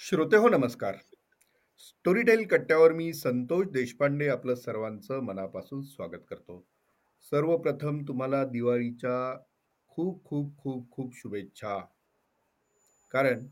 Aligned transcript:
श्रोते 0.00 0.36
हो 0.36 0.48
नमस्कार. 0.48 0.96
स्टोरीटेल 1.78 2.44
कट्ट्यावर 2.46 2.92
मी 2.92 3.12
संतोष 3.12 3.66
देशपांडे 3.66 4.28
आपलं 4.28 4.54
सर्वांचं 4.54 5.20
मनापासून 5.20 5.82
स्वागत 5.82 6.24
करतो. 6.30 6.66
सर्वप्रथम 7.32 8.02
तुम्हाला 8.08 8.44
दिवाळीच्या 8.44 9.38
खूप, 9.88 10.24
खूप, 10.24 10.56
खूप, 10.56 10.90
खूप 10.90 11.14
शुभेच्छा. 11.14 11.78
कारण 13.10 13.46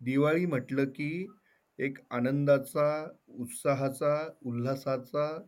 दिवाळी 0.00 0.46
म्हटलं 0.46 0.84
की 0.84 1.26
एक 1.78 1.98
आनंदाचा, 2.10 3.06
उत्साहाचा, 3.28 4.28
उल्हासाचा 4.42 5.38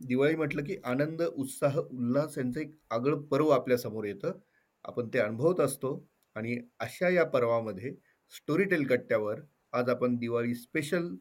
दिवाळी 0.00 0.36
म्हटलं 0.36 0.64
की 0.64 0.76
आनंद, 0.84 1.22
उत्साह, 1.22 1.78
उल्हास 1.78 2.38
यांचं 2.38 2.60
एक 2.60 2.74
आगळं 2.90 3.22
पर्व 3.22 3.48
आपल्यासमोर 3.48 4.04
येतं. 4.04 4.38
आपण 4.84 5.08
ते 5.08 5.18
अनुभवत 5.18 5.60
असतो 5.60 6.08
आणि 6.36 6.58
अशा 6.80 7.08
या 7.08 7.24
पर्वामध्ये 7.24 7.94
स्टोरीटेल 8.30 8.86
कट्ट्यावर 8.86 9.40
आज 9.72 9.88
आपण 9.88 10.16
दिवाळी 10.16 10.54
स्पेशल 10.54 11.14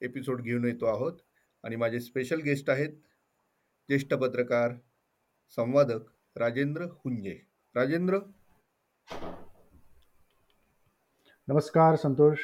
एपिसोड 0.00 0.42
घेऊन 0.42 0.64
येतो 0.64 0.86
आहोत 0.86 1.12
आणि 1.62 1.76
माझे 1.76 2.00
स्पेशल 2.00 2.40
गेस्ट 2.40 2.70
आहेत 2.70 2.88
ज्येष्ठ 3.88 4.14
पत्रकार, 4.14 4.72
संवादक 5.56 6.00
राजेंद्र 6.36 6.82
हुंजे. 6.82 7.38
राजेंद्र 7.74 8.18
नमस्कार 11.48 11.96
संतोष 11.96 12.38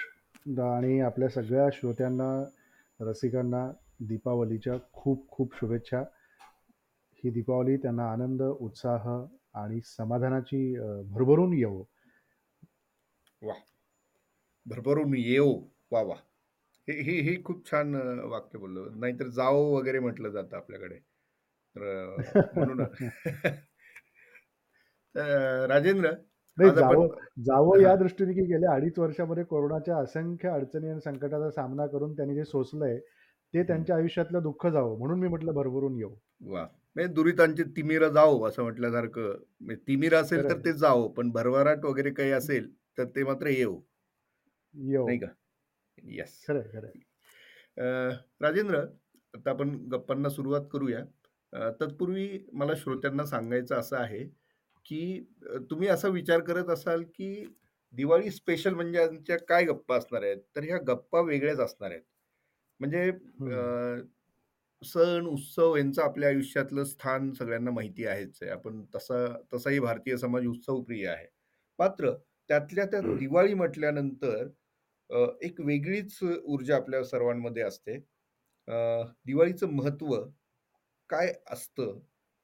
आणि 0.61 1.01
आपल्या 1.01 1.29
सगळ्या 1.29 1.69
श्रोत्यांना, 1.73 2.45
रसिकांना 3.01 3.71
दीपावलीच्या 4.01 4.75
खूप 4.93 5.29
खूप 5.29 5.55
शुभेच्छा. 5.57 6.03
ही 7.15 7.31
दीपावली 7.31 7.77
त्यांना 7.77 8.11
आनंद, 8.13 8.43
उत्साह 8.43 9.09
आणि 9.55 9.81
समाधानाची 9.81 10.79
भरभरून 11.05 11.53
येवो. 11.53 11.85
वाह! 13.43 13.72
भरभरून 14.67 15.15
येवो. 15.17 15.53
वाह, 15.93 16.03
वाह! 16.05 16.19
हे 16.89 16.95
हे 17.03 17.21
हे 17.23 17.37
खूप 17.45 17.67
छान 17.67 17.95
अ, 17.97 18.27
वाक्य 18.27 18.59
बोललो. 18.59 18.89
नाहीतर 18.97 19.29
जावो 19.33 19.65
वगैरे 19.77 20.01
म्हटलं 20.01 20.31
जातं 20.33 20.57
आपल्याकडे. 20.57 20.99
तर 21.55 21.83
अ, 21.85 22.47
म्हणून 22.55 22.85
राजेंद्र 25.69 26.13
नाही 26.59 26.71
आज 26.71 26.79
आपण 26.79 27.03
जावं 27.03 27.09
जावं 27.41 27.81
या 27.81 27.95
हां. 27.95 27.97
दृष्टीने 27.97 28.33
की 28.33 28.43
गेल्या 28.47 28.73
अडीच 28.75 28.99
वर्षामध्ये 28.99 29.45
कोरोनाच्या 29.45 29.97
असंख्य 29.99 30.49
अडचणी 30.51 30.89
आणि 30.89 31.01
संकटाचा 31.01 31.51
सामना 31.53 31.87
करून 31.89 32.15
त्यांनी 32.15 32.35
जे 32.35 32.45
सोसलंय, 32.47 32.99
ते 33.55 33.63
हं. 33.63 33.63
त्यांच्या 33.65 33.97
आयुष्यातलं 33.97 34.43
दुःख 34.43 34.67
जावं 34.69 34.99
म्हणून 34.99 35.21
मी 35.21 35.29
म्हटलं 35.29 35.53
भरभरून 35.55 35.97
येवो. 35.97 36.15
वाह! 36.43 36.65
म्हणजे 36.97 37.13
दुरितांची 37.15 37.63
तिमिरं 37.77 38.09
जावो 38.11 38.43
असं 38.45 38.63
म्हटल्यासारखं. 38.63 39.35
म्हणजे 39.61 39.83
तिमिर 39.89 40.15
असेल 40.15 40.49
तर 40.49 40.59
ते 40.59 40.73
जावो, 40.75 41.09
पण 41.11 41.31
भरभराट 41.33 41.85
वगैरे 41.85 42.11
काही 42.13 42.31
असेल 42.33 42.69
तर 42.99 43.05
ते 43.17 43.25
मात्र 43.25 43.49
येवो. 43.49 43.81
नाही 44.75 45.19
का? 45.19 45.27
येस. 45.99 46.45
खरंय. 46.49 46.91
अ, 47.79 47.85
राजेंद्र, 48.43 48.79
आता 49.35 49.51
आपण 49.51 49.71
गप्पांना 49.93 50.29
सुरुवात 50.29 50.63
करूया. 50.73 51.05
तत्पूर्वी 51.81 52.29
मला 52.53 52.75
श्रोत्यांना 52.77 53.25
सांगायचं 53.27 53.77
असं 53.77 53.97
आहे, 53.97 54.25
की 54.87 55.21
तुम्ही 55.71 55.89
असा 55.89 56.09
विचार 56.09 56.41
करत 56.41 56.71
असाल, 56.71 57.03
की 57.15 57.47
दिवाळी 57.95 58.31
स्पेशल 58.31 58.75
म्हणजे 58.75 58.99
यांच्या 58.99 59.37
काय 59.49 59.65
गप्पा 59.65 59.97
असणार 59.97 60.23
आहेत? 60.23 60.39
तर 60.57 60.65
ह्या 60.65 60.79
गप्पा 60.89 61.21
वेगळ्याच 61.21 61.61
असणार 61.61 61.91
आहेत. 61.91 62.03
म्हणजे 62.81 63.11
सण, 64.83 65.27
उत्सव 65.27 65.77
यांचं 65.77 66.03
आपल्या 66.03 66.29
आयुष्यातलं 66.29 66.85
स्थान 66.85 67.33
सगळ्यांना 67.33 67.71
माहिती 67.71 68.07
आहेच 68.07 68.39
आहे. 68.43 68.51
आपण 68.53 68.85
तसा 68.95 69.27
तसाही 69.55 69.81
भारतीय 69.81 70.17
समाज 70.17 70.47
उत्सवप्रिय 70.47 71.09
आहे. 71.09 71.27
मात्र 71.79 72.13
त्यातल्या 72.51 72.87
त्यात 72.87 73.05
दिवाळी 73.19 73.55
म्हटल्यानंतर 73.55 74.49
अ, 75.13 75.19
एक 75.43 75.61
वेगळीच 75.63 76.19
ऊर्जा 76.23 76.77
आपल्या 76.77 77.03
सर्वांमध्ये 77.05 77.63
असते. 77.63 77.97
अ, 78.69 78.75
दिवाळीचं 79.27 79.71
महत्त्व 79.73 80.15
काय 81.11 81.33
असतं, 81.49 81.99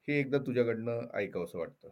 हे 0.07 0.19
एकदा 0.19 0.37
तुझ्याकडनं 0.47 1.01
ऐकावंसं 1.15 1.59
वाटतं. 1.59 1.89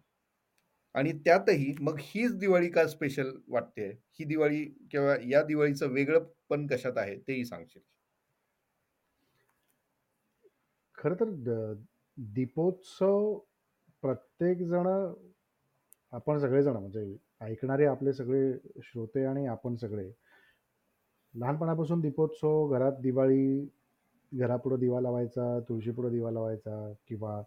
आणि 0.95 1.11
त्यातही 1.19 1.73
मग 1.81 1.97
हीच 2.01 2.35
दिवाळी 2.39 2.69
का 2.71 2.87
स्पेशल 2.87 3.31
वाटते? 3.49 3.89
ही 4.13 4.25
दिवाळी 4.25 4.63
किंवा 4.91 5.15
या 5.25 5.43
दिवाळीचं 5.43 5.89
वेगळंपण 5.91 6.67
कशात 6.67 6.97
आहे 6.97 7.17
तेही 7.19 7.45
सांगशील? 7.45 7.81
खरं 10.97 11.15
तर 11.15 11.29
द 11.41 11.55
दीपोत्सव 12.17 13.19
प्रत्येक 14.03 14.61
जण 14.65 14.87
आपण 16.13 16.37
सगळेजण 16.37 16.75
म्हणजे 16.75 17.03
ऐकणारे 17.41 17.85
आपले 17.85 18.13
सगळे 18.13 18.41
श्रोते 18.83 19.25
आणि 19.25 19.45
आपण 19.47 19.75
सगळे 19.77 20.11
लहानपणापासून 21.33 22.01
दीपोत्सव, 22.01 22.67
घरात 22.69 22.93
दिवाळी, 23.01 23.69
घरापुढं 24.31 24.79
दिवा 24.79 25.01
लावायचा, 25.01 25.59
तुळशीपुढं 25.69 26.11
दिवा 26.11 26.31
लावायचा 26.31 26.93
किंवा 27.07 27.41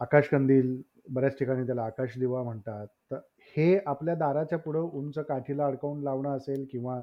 आकाशकंदील, 0.00 0.82
बऱ्याच 1.10 1.38
ठिकाणी 1.38 1.66
त्याला 1.66 1.84
आकाशदिवा 1.84 2.42
म्हणतात. 2.42 2.86
तर 3.10 3.18
हे 3.56 3.78
आपल्या 3.86 4.14
दाराच्या 4.14 4.58
पुढं 4.58 4.80
उंच 4.94 5.18
काठीला 5.18 5.66
अडकवून 5.66 6.02
लावणं 6.02 6.36
असेल 6.36 6.66
किंवा 6.72 7.00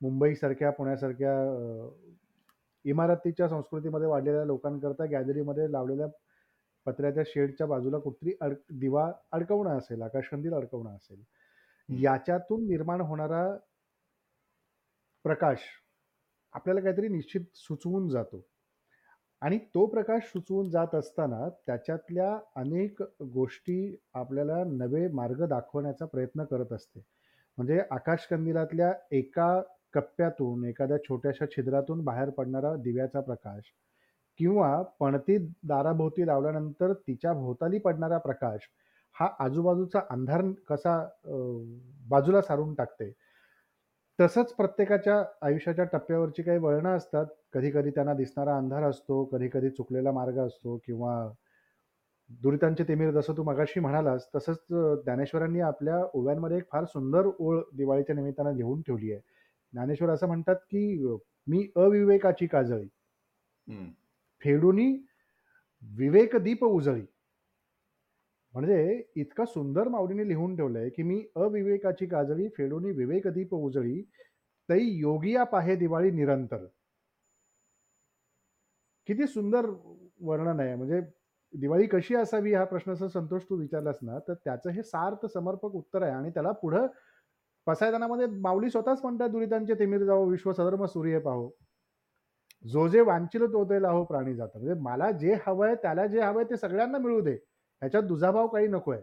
मुंबईसारख्या, 0.00 0.70
पुण्यासारख्या 0.70 1.32
अ, 1.42 1.88
इमारतीच्या 2.84 3.48
संस्कृतीमध्ये 3.48 4.08
वाढलेल्या 4.08 4.44
लोकांकरता 4.44 5.04
गॅलरीमध्ये 5.06 5.72
लावलेल्या 5.72 6.06
पत्र्याच्या 6.86 7.22
शेडच्या 7.26 7.66
बाजूला 7.66 7.98
कुठेतरी 7.98 8.34
अड 8.42 8.54
दिवा 8.72 9.12
अडकवणं 9.32 9.78
असेल, 9.78 10.02
आकाशकंदील 10.02 10.54
अडकवणं 10.54 10.96
असेल. 10.96 11.20
हं. 11.88 11.96
याच्यातून 11.98 12.66
निर्माण 12.68 13.00
होणारा 13.00 13.44
प्रकाश 15.24 15.58
आपल्याला 16.54 16.80
काहीतरी 16.80 17.08
निश्चित 17.08 17.40
सुचवून 17.56 18.08
जातो 18.08 18.44
आणि 19.42 19.58
तो 19.74 19.84
प्रकाश 19.86 20.22
सुचवून 20.24 20.70
जात 20.70 20.94
असताना 20.94 21.48
त्याच्यातल्या 21.66 22.32
अनेक 22.56 23.02
गोष्टी 23.32 23.96
आपल्याला 24.14 24.62
नवे 24.66 25.06
मार्ग 25.08 25.44
दाखवण्याचा 25.46 26.06
प्रयत्न 26.06 26.44
करत 26.44 26.72
असते. 26.72 27.00
म्हणजे 27.58 27.80
आकाशकंदिलातल्या 27.90 28.92
एका 29.10 29.60
कप्प्यातून, 29.94 30.64
एखाद्या 30.64 30.98
छोट्याशा 30.98 31.46
छिद्रातून 31.46 32.04
बाहेर 32.04 32.30
पडणारा 32.30 32.74
दिव्याचा 32.76 33.20
प्रकाश 33.20 33.72
किंवा 34.40 34.82
पणती 35.00 35.36
दाराभोवती 35.62 36.26
लावल्यानंतर 36.26 36.92
तिच्या 36.92 37.32
भोवताली 37.32 37.78
पडणारा 37.78 38.18
प्रकाश, 38.18 38.68
हा 39.16 39.28
आजूबाजूचा 39.40 40.00
अंधार 40.10 40.42
कसा 40.68 40.98
बाजूला 42.10 42.42
सारून 42.42 42.74
टाकते. 42.74 43.12
तसंच 44.20 44.52
प्रत्येकाच्या 44.52 45.24
आयुष्याच्या 45.42 45.84
टप्प्यावरची 45.84 46.42
काही 46.42 46.58
वळणं 46.58 46.96
असतात. 46.96 47.26
कधी-कधी 47.52 47.90
त्यांना 47.90 48.14
दिसणारा 48.14 48.56
अंधार 48.56 48.82
असतो, 48.82 49.24
कधी-कधी 49.24 49.70
चुकलेला 49.70 50.12
मार्ग 50.12 50.38
असतो 50.38 50.76
किंवा 50.86 51.32
दुरितांचे 52.30 52.84
तिमिर 52.84 53.10
जसं 53.10 53.34
तू 53.36 53.42
मगाशी 53.42 53.80
म्हणालास, 53.80 54.28
तसंच 54.34 54.56
अ, 54.72 54.94
ज्ञानेश्वरांनी 54.94 55.60
आपल्या 55.60 55.98
ओव्यांमध्ये 56.14 56.56
एक 56.56 56.64
फार 56.72 56.84
सुंदर 56.84 57.28
ओळ 57.38 57.60
दिवाळीच्या 57.76 58.16
निमित्तानं 58.16 58.54
लिहून 58.56 58.82
ठेवली 58.82 59.12
आहे. 59.12 59.20
ज्ञानेश्वर 59.72 60.10
असं 60.10 60.26
म्हणतात, 60.26 60.56
की 60.56 61.06
अ, 61.06 61.16
"मी 61.46 61.68
अविवेकाची 61.76 62.46
काजळी, 62.46 62.88
हं. 63.68 63.88
फेडुनी 64.44 64.92
विवेकदीप 65.82 66.64
उजळी." 66.64 67.02
म्हणजे 68.54 69.02
इतका 69.16 69.44
सुंदर 69.44 69.88
माऊलीने 69.88 70.26
लिहून 70.28 70.56
ठेवलंय, 70.56 70.88
की 70.88 71.02
"मी 71.02 71.20
अविवेकाची 71.36 72.06
काजळी, 72.06 72.48
फेडुनी 72.48 72.90
विवेकदीप 72.92 73.54
उजळी, 73.54 74.00
तै 74.68 74.78
योगिया 74.82 75.44
पाहे 75.46 75.76
दिवाळी 75.76 76.10
निरंतर." 76.12 76.66
किती 79.08 79.26
सुंदर 79.26 79.66
वर्णन 80.22 80.60
आहे. 80.60 80.74
म्हणजे 80.76 81.00
दिवाळी 81.54 81.86
कशी 81.86 82.14
असावी 82.14 82.52
हा 82.54 82.64
प्रश्न 82.64 82.94
जर 82.94 83.06
संतोष 83.08 83.42
तू 83.42 83.56
विचारलास 83.56 83.98
ना, 84.02 84.18
तर 84.18 84.34
त्याचं 84.34 84.70
हे 84.70 84.82
सार्थ 84.82 85.26
समर्पक 85.26 85.74
उत्तर 85.74 86.02
आहे 86.02 86.12
आणि 86.12 86.30
त्याला 86.30 86.52
पुढं 86.52 86.86
पसायदानामध्ये 87.66 88.26
माऊली 88.40 88.70
स्वतःच 88.70 89.00
म्हणतात, 89.02 89.28
"दुरितांचे 89.28 89.74
तिमिर 89.74 90.04
जावो, 90.04 90.26
विश्व 90.30 90.52
सधर्म 90.52 90.84
सूर्य 90.86 91.18
पाहो. 91.20 91.50
जो 92.64 92.86
जे 92.88 93.00
वांचिल 93.00 93.46
तो 93.46 93.64
ते 93.64 93.80
लाहो 93.82 94.04
प्राणी 94.04 94.34
जाता." 94.34 94.58
म्हणजे 94.58 94.80
मला 94.82 95.10
जे 95.12 95.34
हवंय, 95.46 95.74
त्याला 95.74 96.06
जे 96.06 96.20
हवंय 96.20 96.44
ते 96.44 96.56
सगळ्यांना 96.56 96.98
मिळू 96.98 97.20
दे. 97.20 97.36
ह्याच्यात 97.82 98.02
दुजाभाव 98.02 98.46
काही 98.48 98.66
नकोय. 98.68 98.98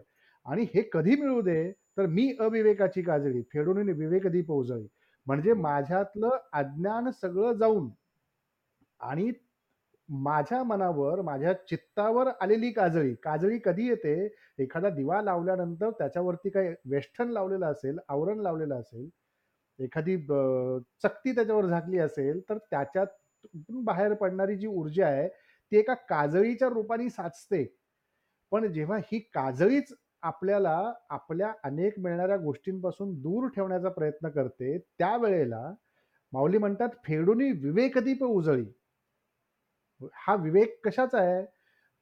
आणि 0.46 0.62
हे 0.74 0.88
कधी 0.92 1.16
मिळू 1.16 1.40
दे, 1.42 1.72
तर 1.98 2.06
मी 2.06 2.36
अविवेकाची 2.40 3.02
काजळी, 3.02 3.42
फेडून 3.42 3.78
विवेकदीप 3.90 4.50
उजळी. 4.52 4.86
म्हणजे 5.26 5.52
हं. 5.52 5.60
माझ्यातलं 5.60 6.30
अज्ञान 6.52 7.10
सगळं 7.22 7.52
जाऊन 7.52 7.90
आणि 9.00 9.32
माझ्या 10.08 10.62
मनावर, 10.64 11.20
माझ्या 11.22 11.52
चित्तावर 11.68 12.28
आलेली 12.40 12.70
काजळी. 12.72 13.14
काजळी 13.14 13.58
कधी 13.64 13.88
येते? 13.88 14.14
एखादा 14.58 14.90
दिवा 14.90 15.20
लावल्यानंतर 15.22 15.90
त्याच्यावरती 15.90 16.50
काही 16.50 16.70
वेष्टन 16.90 17.28
लावलेलं 17.28 17.66
असेल, 17.66 17.98
आवरण 18.08 18.40
लावलेलं 18.40 18.80
असेल, 18.80 19.08
एखादी 19.78 20.16
चकती 21.02 21.34
त्याच्यावर 21.34 21.66
झाकली 21.66 21.98
असेल, 21.98 22.40
तर 22.50 22.58
त्याच्यातून 22.70 23.84
बाहेर 23.84 24.14
पडणारी 24.14 24.56
जी 24.56 24.66
ऊर्जा 24.66 25.06
आहे, 25.08 25.28
ती 25.28 25.76
एका 25.78 25.94
काजळीच्या 25.94 26.68
रूपाने 26.68 27.08
साचते. 27.10 27.64
पण 28.52 28.72
जेव्हा 28.72 28.98
ही 28.98 29.18
काजळीच 29.18 29.92
आपल्याला 30.22 30.92
आपल्या 31.10 31.52
अनेक 31.64 31.98
मिळणाऱ्या 31.98 32.36
गोष्टींपासून 32.36 33.14
दूर 33.14 33.48
ठेवण्याचा 33.48 33.88
प्रयत्न 33.88 34.28
करते, 34.28 34.78
त्यावेळेला 34.78 35.72
माऊली 36.32 36.58
म्हणतात, 36.58 36.88
"फेडुनी 37.04 37.50
विवेकदीप 37.52 38.24
उजळी." 38.24 38.66
हा 40.14 40.34
विवेक 40.34 40.80
कशाचा 40.84 41.18
आहे? 41.18 41.44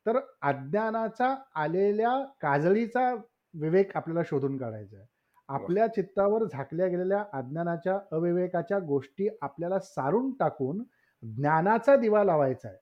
तर 0.07 0.19
अज्ञानाचा 0.43 1.37
आलेल्या 1.55 2.25
काजळीचा 2.41 3.15
विवेक 3.55 3.97
आपल्याला 3.97 4.23
शोधून 4.23 4.57
काढायचा 4.59 4.97
आहे. 4.97 5.07
आपल्या 5.49 5.87
चित्तावर 5.87 6.45
झाकल्या 6.45 6.87
गेलेल्या 6.87 7.25
अज्ञानाच्या, 7.33 8.01
अविवेकाच्या 8.13 8.79
गोष्टी 8.79 9.29
आपल्याला 9.43 9.79
सारून 9.79 10.33
टाकून 10.33 10.85
ज्ञानाचा 11.23 11.97
दिवा 11.97 12.25
लावायचा 12.25 12.69
आहे. 12.69 12.79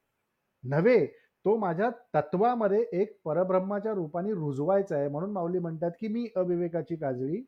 नव्हे, 0.65 1.07
तो 1.45 1.57
माझ्या 1.59 1.89
तत्वामध्ये 2.15 2.81
एक 2.93 3.17
परब्रह्माच्या 3.25 3.93
रूपाने 3.93 4.33
रुजवायचा 4.35 4.97
आहे. 4.97 5.09
म्हणून 5.09 5.31
माऊली 5.33 5.59
म्हणतात, 5.59 5.91
की 6.01 6.09
"मी 6.09 6.27
अविवेकाची 6.37 6.97
काजळी, 6.97 7.43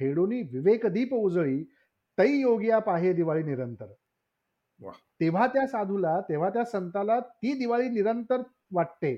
फेडुनी 0.00 0.40
विवेकदीप 0.52 1.14
उजळी, 1.14 1.62
तै 2.18 2.26
योगिया 2.30 2.78
पाहे 2.80 3.12
दिवाळी 3.12 3.42
निरंतर." 3.42 3.86
वाह! 4.80 4.94
तेव्हा 5.20 5.46
त्या 5.46 5.66
साधूला, 5.66 6.20
तेव्हा 6.20 6.50
त्या 6.50 6.64
संताला 6.64 7.18
ती 7.20 7.52
दिवाळी 7.58 7.88
निरंतर 7.88 8.42
वाटते. 8.72 9.14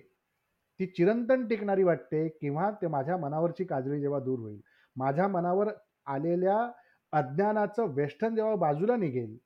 ती 0.81 0.87
चिरंतन 0.87 1.47
टिकणारी 1.49 1.83
वाटते 1.85 2.29
किंवा 2.41 2.71
ते 2.83 2.87
माझ्या 2.89 3.17
मनावरची 3.17 3.65
काजळी 3.65 4.01
जेव्हा 4.01 4.21
दूर 4.21 4.39
होईल. 4.39 4.61
माझ्या 4.97 5.29
मनावर 5.29 5.69
आलेल्या 6.07 6.59
अज्ञानाचं 7.13 7.93
वेष्टन 7.95 8.35
जेव्हा 8.35 8.55
बाजूला 8.57 8.97
निघेल, 8.97 9.37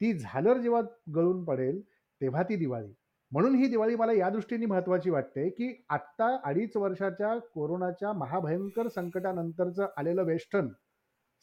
ती 0.00 0.12
झालर 0.18 0.58
जेव्हा 0.58 0.80
गळून 1.14 1.44
पडेल, 1.44 1.80
तेव्हा 2.20 2.42
ती 2.42 2.56
दिवाळी. 2.56 2.92
म्हणून 3.34 3.54
ही 3.54 3.68
दिवाळी 3.68 3.96
मला 3.96 4.12
या 4.12 4.28
दृष्टीने 4.30 4.66
महत्त्वाची 4.66 5.10
वाटते, 5.10 5.50
की 5.50 5.84
आत्ता 5.88 6.40
2.5 6.44 6.76
वर्षाच्या 6.76 7.38
कोरोनाच्या 7.38 8.12
महाभयंकर 8.12 8.88
संकटानंतरचं 8.88 9.86
आलेलं 9.96 10.22
वेष्टन, 10.22 10.68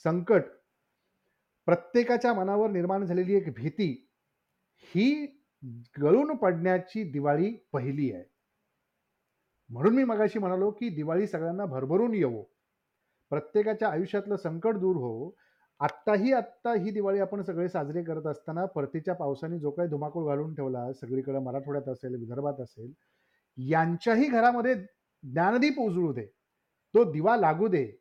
संकट, 0.03 0.41
प्रत्येकाच्या 1.65 2.33
मनावर 2.33 2.69
निर्माण 2.69 3.05
झालेली 3.05 3.35
एक 3.35 3.53
भीती, 3.55 4.07
ही 4.81 5.25
गळून 6.01 6.35
पडण्याची 6.35 7.11
दिवाळी 7.11 7.53
पहिली 7.73 8.13
आहे. 8.13 8.23
म्हणून 9.69 9.95
मी 9.95 10.03
मगाशी 10.03 10.39
म्हणालो, 10.39 10.71
की 10.71 10.89
दिवाळी 10.89 11.27
सगळ्यांना 11.27 11.65
भरभरून 11.65 12.13
येवो. 12.13 12.43
प्रत्येकाच्या 13.29 13.89
आयुष्यातलं 13.89 14.35
संकट 14.35 14.73
दूर 14.73 14.95
होवो. 14.95 15.29
आत्ताही 15.81 16.33
आत्ता 16.33 16.73
ही 16.73 16.91
दिवाळी 16.91 17.19
आपण 17.19 17.41
सगळे 17.41 17.69
साजरे 17.69 18.03
करत 18.03 18.27
असताना 18.27 18.65
परतीच्या 18.65 19.13
पावसाने 19.13 19.59
जो 19.59 19.71
काही 19.71 19.89
धुमाकूळ 19.89 20.27
घालून 20.27 20.55
ठेवला, 20.55 20.93
सगळीकडे 20.93 21.39
मराठवाड्यात 21.39 21.89
असेल, 21.89 22.15
विदर्भात 22.15 22.61
असेल, 22.61 22.93
यांच्याही 23.57 24.29
घरामध्ये 24.29 24.75
ज्ञानदीप 25.23 25.79
उजळू 25.79 26.13
दे. 26.13 26.25
तो 26.93 27.11
दिवा 27.11 27.37
लागू 27.37 27.67
दे. 27.67 27.91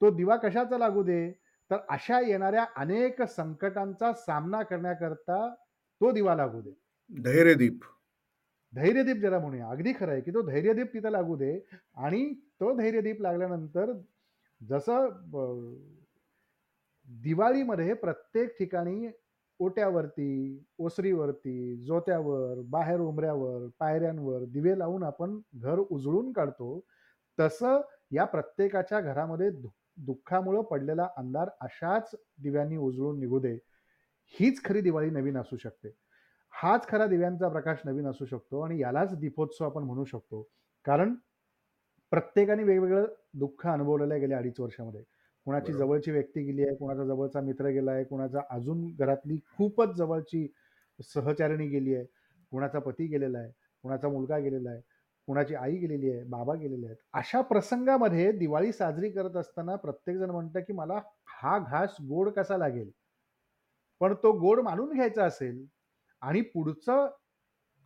तो 0.00 0.10
दिवा 0.10 0.36
कशाचा 0.36 0.78
लागू 0.78 1.02
दे? 1.02 1.32
तर 1.70 1.76
अशा 1.88 2.20
येणाऱ्या 2.20 2.66
अनेक 2.76 3.22
संकटांचा 3.22 4.12
सामना 4.12 4.62
करण्याकरता 4.62 5.54
तो 6.00 6.12
दिवा 6.12 6.34
लागू 6.34 6.60
दे. 6.60 6.70
धैर्यदीप. 7.22 7.80
धैर्यदीप 8.74 9.16
ज्याला 9.16 9.38
म्हणूया. 9.38 9.68
अगदी 9.68 9.92
खरं 10.00 10.12
आहे, 10.12 10.20
की 10.20 10.30
तो 10.30 10.42
धैर्यदीप 10.42 10.94
तिथं 10.94 11.10
लागू 11.10 11.36
दे 11.36 11.60
आणि 11.96 12.34
तो 12.34 12.76
धैर्यदीप 12.76 13.20
लागल्यानंतर 13.20 13.92
जसं 14.68 15.08
दिवाळीमध्ये 17.10 17.94
प्रत्येक 17.94 18.58
ठिकाणी 18.58 19.10
ओट्यावरती, 19.58 20.64
ओसरीवरती, 20.78 21.76
जोत्यावर, 21.76 22.60
बाहेर 22.60 23.00
उंबऱ्यावर, 23.00 23.66
पायऱ्यांवर 23.78 24.44
दिवे 24.44 24.78
लावून 24.78 25.02
आपण 25.02 25.40
घर 25.54 25.78
उजळून 25.78 26.32
काढतो. 26.32 26.80
तसं 27.38 27.80
या 28.12 28.24
प्रत्येकाच्या 28.24 29.00
घरामध्ये 29.00 29.50
दु 29.50 29.68
दुःखामुळं 29.96 30.62
पडलेला 30.62 31.08
अंधार 31.16 31.48
अशाच 31.60 32.10
दिव्यांनी 32.38 32.76
उजळून 32.76 33.20
निघू 33.20 33.38
दे. 33.38 33.58
हीच 34.34 34.64
खरी 34.64 34.80
दिवाळी 34.80 35.10
नवीन 35.10 35.36
असू 35.36 35.56
शकते. 35.56 35.88
हाच 36.50 36.86
खरा 36.88 37.06
दिव्यांचा 37.06 37.48
प्रकाश 37.48 37.78
नवीन 37.84 38.06
असू 38.06 38.24
शकतो 38.24 38.60
आणि 38.60 38.80
यालाच 38.80 39.16
दीपोत्सव 39.18 39.64
आपण 39.64 39.82
म्हणू 39.82 40.04
शकतो. 40.04 40.48
कारण 40.84 41.14
प्रत्येकाने 42.10 42.62
वेगवेगळं 42.62 43.06
दुःख 43.34 43.66
अनुभवलेलं 43.66 44.14
आहे 44.14 44.20
गेल्या 44.20 44.38
2.5 44.38 44.60
वर्षामध्ये. 44.60 45.02
कुणाची. 45.50 45.72
जवळची 45.72 46.10
व्यक्ती 46.10 46.42
गेली 46.42 46.62
आहे, 46.62 46.76
कुणाचा 46.76 47.04
जवळचा 47.04 47.40
मित्र 47.40 47.68
गेला 47.68 47.92
आहे, 47.92 48.04
कुणाचा 48.04 48.40
अजून 48.50 48.86
घरातली 48.98 49.38
खूपच 49.56 49.94
जवळची 49.96 50.46
सहचारिणी 51.14 51.66
गेली 51.66 51.94
आहे, 51.94 52.04
कुणाचा 52.52 52.78
पती 52.78 53.06
गेलेला 53.06 53.38
आहे, 53.38 53.50
कुणाचा 53.84 54.08
मुलगा 54.08 54.38
गेलेला 54.38 54.70
आहे, 54.70 54.80
कुणाची 55.26 55.54
आई 55.54 55.76
गेलेली 55.76 56.10
आहे, 56.10 56.22
बाबा 56.24 56.54
गेलेले 56.54 56.86
आहेत. 56.86 56.96
अशा 57.12 57.40
प्रसंगामध्ये 57.40 58.30
दिवाळी 58.32 58.72
साजरी 58.72 59.10
करत 59.10 59.36
असताना 59.36 59.76
प्रत्येकजण 59.76 60.30
म्हणतं, 60.30 60.60
की 60.60 60.72
मला 60.72 61.00
हा 61.26 61.58
घास 61.58 61.96
गोड 62.00 62.28
कसा 62.28 62.56
लागेल? 62.56 62.90
पण 64.00 64.14
तो 64.14 64.32
गोड 64.32 64.60
मानून 64.60 64.92
घ्यायचा 64.92 65.24
असेल 65.24 65.66
आणि 66.22 66.40
पुढचं 66.40 67.08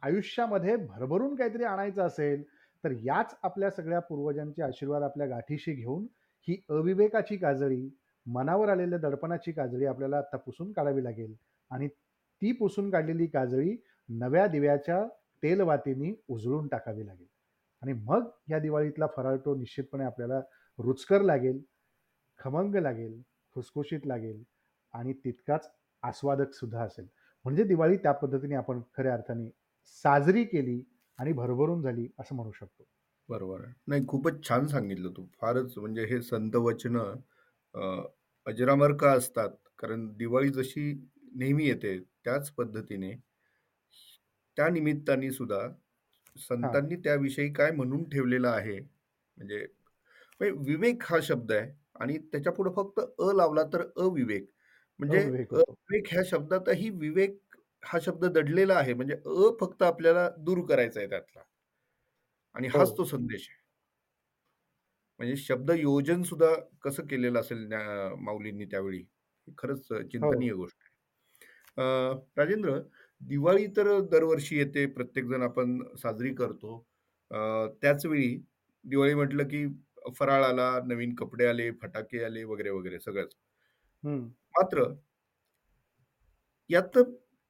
आयुष्यामध्ये 0.03 0.77
भरभरून 0.77 1.35
काहीतरी 1.35 1.65
आणायचं 1.65 2.03
असेल, 2.03 2.43
तर 2.85 2.93
याच 3.05 3.35
आपल्या 3.43 3.71
सगळ्या 3.71 4.01
पूर्वजांचे 4.01 4.63
आशीर्वाद 4.63 5.03
आपल्या 5.03 5.27
गाठीशी 5.27 5.73
घेऊन 5.73 6.07
ही 6.49 6.57
अविवेकाची 6.69 7.37
काजळी, 7.37 7.89
मनावर 8.27 8.69
आलेल्या 8.69 8.99
दडपणाची 8.99 9.53
काजळी 9.53 9.87
आपल्याला 9.87 10.19
आता 10.19 10.37
पुसून 10.37 10.73
काढावी 10.73 11.05
लागेल 11.05 11.35
आणि 11.71 11.89
ती 11.89 12.53
पुसून 12.53 12.91
काढलेली 12.91 13.27
काजळी 13.27 13.77
नव्या 14.09 14.47
दिव्याच्या 14.47 15.05
तेलवातीने 15.43 16.13
उजळून 16.29 16.69
टाकावी 16.69 17.07
लागेल 17.07 17.27
आणि 17.83 17.93
मग 17.93 18.29
या 18.51 18.59
दिवाळीतला 18.59 19.07
फराळ 19.07 19.37
तो 19.37 19.55
निश्चितपणे 19.55 20.05
आपल्याला 20.05 20.41
रुचकर 20.79 21.23
लागेल, 21.23 21.63
खमंग 22.39 22.75
लागेल, 22.75 23.23
खुसखुशीत 23.55 24.07
लागेल 24.07 24.43
आणि 24.95 25.13
तितकाच 25.13 25.71
आस्वादक 26.03 26.53
सुद्धा 26.53 26.83
असेल. 26.83 27.07
म्हणजे 27.45 27.65
दिवाळी 27.65 27.97
त्या 27.97 28.13
पद्धतीने 28.13 28.55
आपण 28.55 28.81
खऱ्या 28.97 29.15
अर्थाने 29.15 29.51
साजरी 30.05 30.45
केली 30.45 30.83
आणि 31.19 31.33
भरभरून 31.33 31.83
झाली 31.83 32.09
असं 32.19 32.37
म्हणू 32.37 32.53
शकतो. 32.53 32.85
बरोबर 33.29 33.65
आहे. 33.65 33.73
नाही 33.89 34.05
खूपच 34.07 34.43
छान 34.45 34.67
सांगितलं 34.69 35.13
तू. 35.13 35.25
फारच 35.35 35.77
म्हणजे 35.79 36.05
हे 36.07 36.21
संत 36.23 36.57
वचनं 36.59 37.15
अ, 37.75 37.81
अजरामर 38.47 38.93
का 38.97 39.11
असतात? 39.13 39.51
कारण 39.79 40.07
दिवाळी 40.17 40.49
जशी 40.53 40.93
नेहमी 41.35 41.67
येते 41.67 41.99
त्याच 42.25 42.51
पद्धतीने 42.53 43.13
त्या 44.57 44.69
निमित्ताने 44.69 45.31
सुद्धा 45.33 45.61
हां. 46.63 46.77
संतांनी 46.77 46.97
त्याविषयी 46.97 47.53
काय 47.53 47.71
म्हणून 47.73 48.05
ठेवलेलं 48.11 48.49
आहे? 48.49 48.79
म्हणजे 48.81 49.59
म्हणजे 50.41 50.53
विवेक 50.67 51.05
हा 51.05 51.21
शब्द 51.23 51.53
आहे 51.53 51.71
आणि 52.01 52.19
त्याच्यापुढे 52.33 52.71
फक्त 52.77 53.01
अ 53.01 53.33
लावला 53.35 53.63
तर 53.73 53.83
अविवेक. 53.99 54.47
म्हणजे 55.01 55.19
अविवेक 55.19 55.53
होतो. 55.53 55.77
अविवेक 55.85 56.09
ह्या 56.13 56.23
शब्दातही 56.27 56.91
विवेक 56.97 57.39
हा 57.83 57.99
शब्द 58.03 58.25
दडलेला 58.29 58.75
आहे. 58.77 58.95
म्हणजे 58.95 59.15
अ 59.17 59.51
फक्त 59.61 59.83
आपल्याला 59.85 60.29
दूर 60.41 60.67
करायचा 60.69 61.01
आहे 61.01 61.11
त्यातला. 61.11 61.43
आणि 62.55 62.69
हो. 62.69 62.85
हाच 62.85 62.97
तो 62.97 63.05
संदेश 63.07 63.49
आहे. 63.51 63.63
म्हणजे 65.21 65.37
शब्द 65.37 65.71
योजन 65.73 66.23
सुद्धा 66.23 66.47
कसं 66.83 67.07
केलेलं 67.07 67.41
असेल 67.41 67.67
माऊलींनी 68.21 68.65
त्यावेळी. 68.65 68.99
ही 68.99 69.53
खरंच 69.59 69.87
हो. 70.15 70.33
चिंतनीय 70.33 70.53
गोष्ट 70.53 70.77
आहे. 70.81 71.83
अ, 71.83 72.15
राजेंद्र, 72.39 72.79
दिवाळी 73.21 73.67
तर 73.69 73.99
दरवर्षी 74.07 74.57
येते, 74.59 74.87
प्रत्येकजण 74.89 75.43
आपण 75.43 75.79
साजरी 75.99 76.35
करतो. 76.35 76.77
अ, 77.31 77.37
त्याचवेळी 77.83 78.37
दिवाळी 78.85 79.15
म्हटलं 79.15 79.49
की 79.49 79.67
फराळ 80.19 80.45
आला, 80.45 80.71
नवीन 80.87 81.15
कपडे 81.15 81.47
आले, 81.47 81.71
फटाके 81.83 82.25
आले 82.25 82.45
वगैरे, 82.45 82.71
वगैरे 82.71 83.01
सगळंच. 83.01 83.35
हं. 84.05 84.35
मात्र 84.55 84.85
यात 86.71 86.99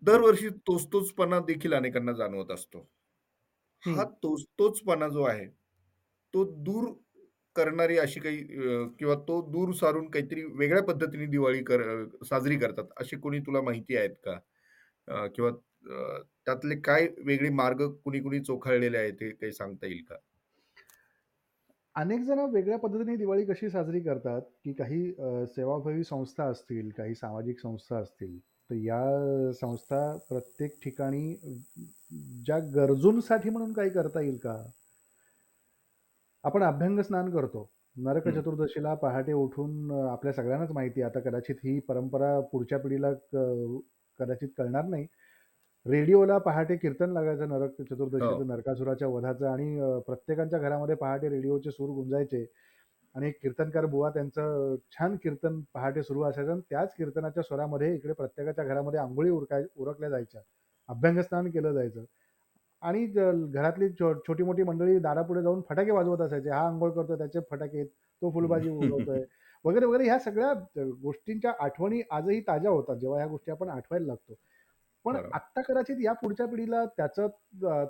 दरवर्षी 0.03 0.49
तोच-तोचपणा 0.67 1.39
देखील 1.41 1.75
अनेकांना 1.75 2.13
जाणवत 2.13 2.51
असतो. 2.51 2.89
हा 3.89 4.05
हं. 4.05 4.15
तोच-तोचपणा 4.17 5.09
जो 5.09 5.23
आहे, 5.25 5.47
तो 6.35 6.45
दूर 6.65 6.91
करणारी 7.57 7.99
अशी 7.99 8.21
काही 8.21 8.39
अ, 8.41 8.87
किंवा 8.99 9.15
तो 9.25 9.41
दूर 9.51 9.73
सारून 9.75 10.09
काहीतरी 10.11 10.45
वेगळ्या 10.55 10.83
पद्धतीने 10.85 11.27
दिवाळी 11.29 11.63
कर 11.65 11.83
अ, 11.85 12.25
साजरी 12.27 12.59
करतात, 12.59 12.87
अशी 12.99 13.17
कोणी 13.19 13.41
तुला 13.43 13.63
माहिती 13.63 13.97
आहेत 13.97 14.17
का? 14.25 14.39
अ, 15.09 15.27
किंवा 15.37 15.51
अ, 15.51 16.23
त्यातले 16.47 16.77
काय 16.83 17.09
वेगळे 17.27 17.49
मार्ग 17.55 17.87
कुणी-कुणी 17.97 18.41
चोखाळलेले 18.43 18.99
आहेत, 18.99 19.15
ते 19.15 19.31
काही 19.33 19.53
सांगता 19.53 19.87
येईल 19.87 20.05
का? 20.11 20.17
अनेक 21.95 22.21
जण 22.21 22.39
वेगळ्या 22.51 22.77
पद्धतीने 22.79 23.17
दिवाळी 23.17 23.45
कशी 23.45 23.69
साजरी 23.71 24.01
करतात, 24.01 24.43
की 24.65 24.73
काही 24.73 25.01
अ, 25.11 25.45
सेवाभावी 25.47 26.05
संस्था 26.05 26.45
असतील, 26.45 26.91
काही 26.91 27.15
सामाजिक 27.15 27.59
संस्था 27.61 27.99
असतील, 27.99 28.39
तर 28.71 28.75
या 28.77 28.99
संस्था 29.55 29.99
प्रत्येक 30.29 30.77
ठिकाणी 30.83 31.35
ज्या 32.47 32.59
गरजूंसाठी 32.75 33.51
म्हणून 33.51 33.73
काही 33.73 33.91
करता 33.91 34.21
येईल 34.21 34.37
का? 34.39 34.55
आपण 36.45 36.63
अभ्यंग 36.63 37.01
स्नान 37.01 37.31
करतो. 37.31 37.71
नरक. 37.97 38.29
चतुर्दशीला 38.29 38.95
पहाटे 38.95 39.33
उठून 39.33 39.91
आपल्या 40.09 40.33
सगळ्यांनाच 40.33 40.71
माहिती 40.73 41.03
आहे, 41.03 41.11
आता 41.11 41.21
कदाचित 41.21 41.57
ही 41.65 41.79
परंपरा 41.81 42.39
पुढच्या 42.53 42.79
पिढीला 42.79 43.13
क 43.33 43.37
कदाचित 44.19 44.49
कळणार 44.59 44.85
नाही. 44.87 45.07
रेडिओला 45.87 46.39
पहाटे 46.41 46.77
कीर्तन 46.77 47.13
लागायचं 47.13 47.49
नरक 47.49 47.81
चतुर्दशीचं, 47.83 48.35
हो. 48.35 48.45
नरकासुराच्या 48.45 49.09
वधाचं 49.09 49.47
आणि 49.49 49.79
अ, 49.81 49.99
प्रत्येकाच्या 50.07 50.59
घरामध्ये 50.61 50.95
पहाटे 50.97 51.29
रेडिओचे 51.31 51.71
सूर 51.71 51.91
गुंजायचे 51.93 52.45
आणि 53.15 53.27
एक 53.29 53.39
कीर्तनकार 53.43 53.85
बुवा 53.87 54.09
त्यांचं 54.11 54.75
छान 54.93 55.17
कीर्तन 55.23 55.61
पहाटे 55.75 56.03
सुरू 56.03 56.23
असायचं 56.25 56.53
आणि 56.53 56.61
त्याच 56.71 56.95
कीर्तनाच्या 56.95 57.43
स्वरामध्ये 57.43 57.95
इकडे 57.95 58.13
प्रत्येकाच्या 58.13 58.65
घरामध्ये 58.65 59.01
अंघोळी 59.01 59.31
उरकाय 59.31 59.65
उरकल्या 59.77 60.09
जायच्या. 60.11 60.41
अभ्यंगस्नान 60.89 61.51
केलं 61.51 61.73
जायचं 61.73 62.05
आणि 62.83 63.05
घरातली 63.07 63.89
छो 64.01 64.13
छोटी-मोठी 64.29 64.63
मंडळी 64.63 64.99
दारापुढे 64.99 65.43
जाऊन 65.43 65.61
फटाके 65.69 65.91
वाजवत 65.91 66.21
असायचे. 66.21 66.51
हा 66.51 66.67
अंघोळ 66.69 66.91
करतोय, 66.93 67.17
त्याचे 67.19 67.41
फटाके 67.51 67.85
तो 67.85 68.31
फुलबाजी 68.33 68.69
उडवतोय 68.71 69.23
वगैरे, 69.65 69.87
वगैरे. 69.87 70.05
ह्या 70.05 70.19
सगळ्या 70.19 70.53
गोष्टींच्या 71.03 71.53
आठवणी 71.61 72.01
आजही 72.11 72.41
ताज्या 72.49 72.71
होतात, 72.71 72.97
जेव्हा 72.97 73.19
ह्या 73.19 73.29
गोष्टी 73.29 73.51
आपण 73.53 73.69
आठवायला 73.71 74.07
लागतो. 74.07 74.35
पण. 75.05 75.17
आत्ता 75.35 75.61
कदाचित 75.63 75.97
या 76.05 76.13
पुढच्या 76.23 76.47
पिढीला 76.47 76.85
त्याचा 76.97 77.27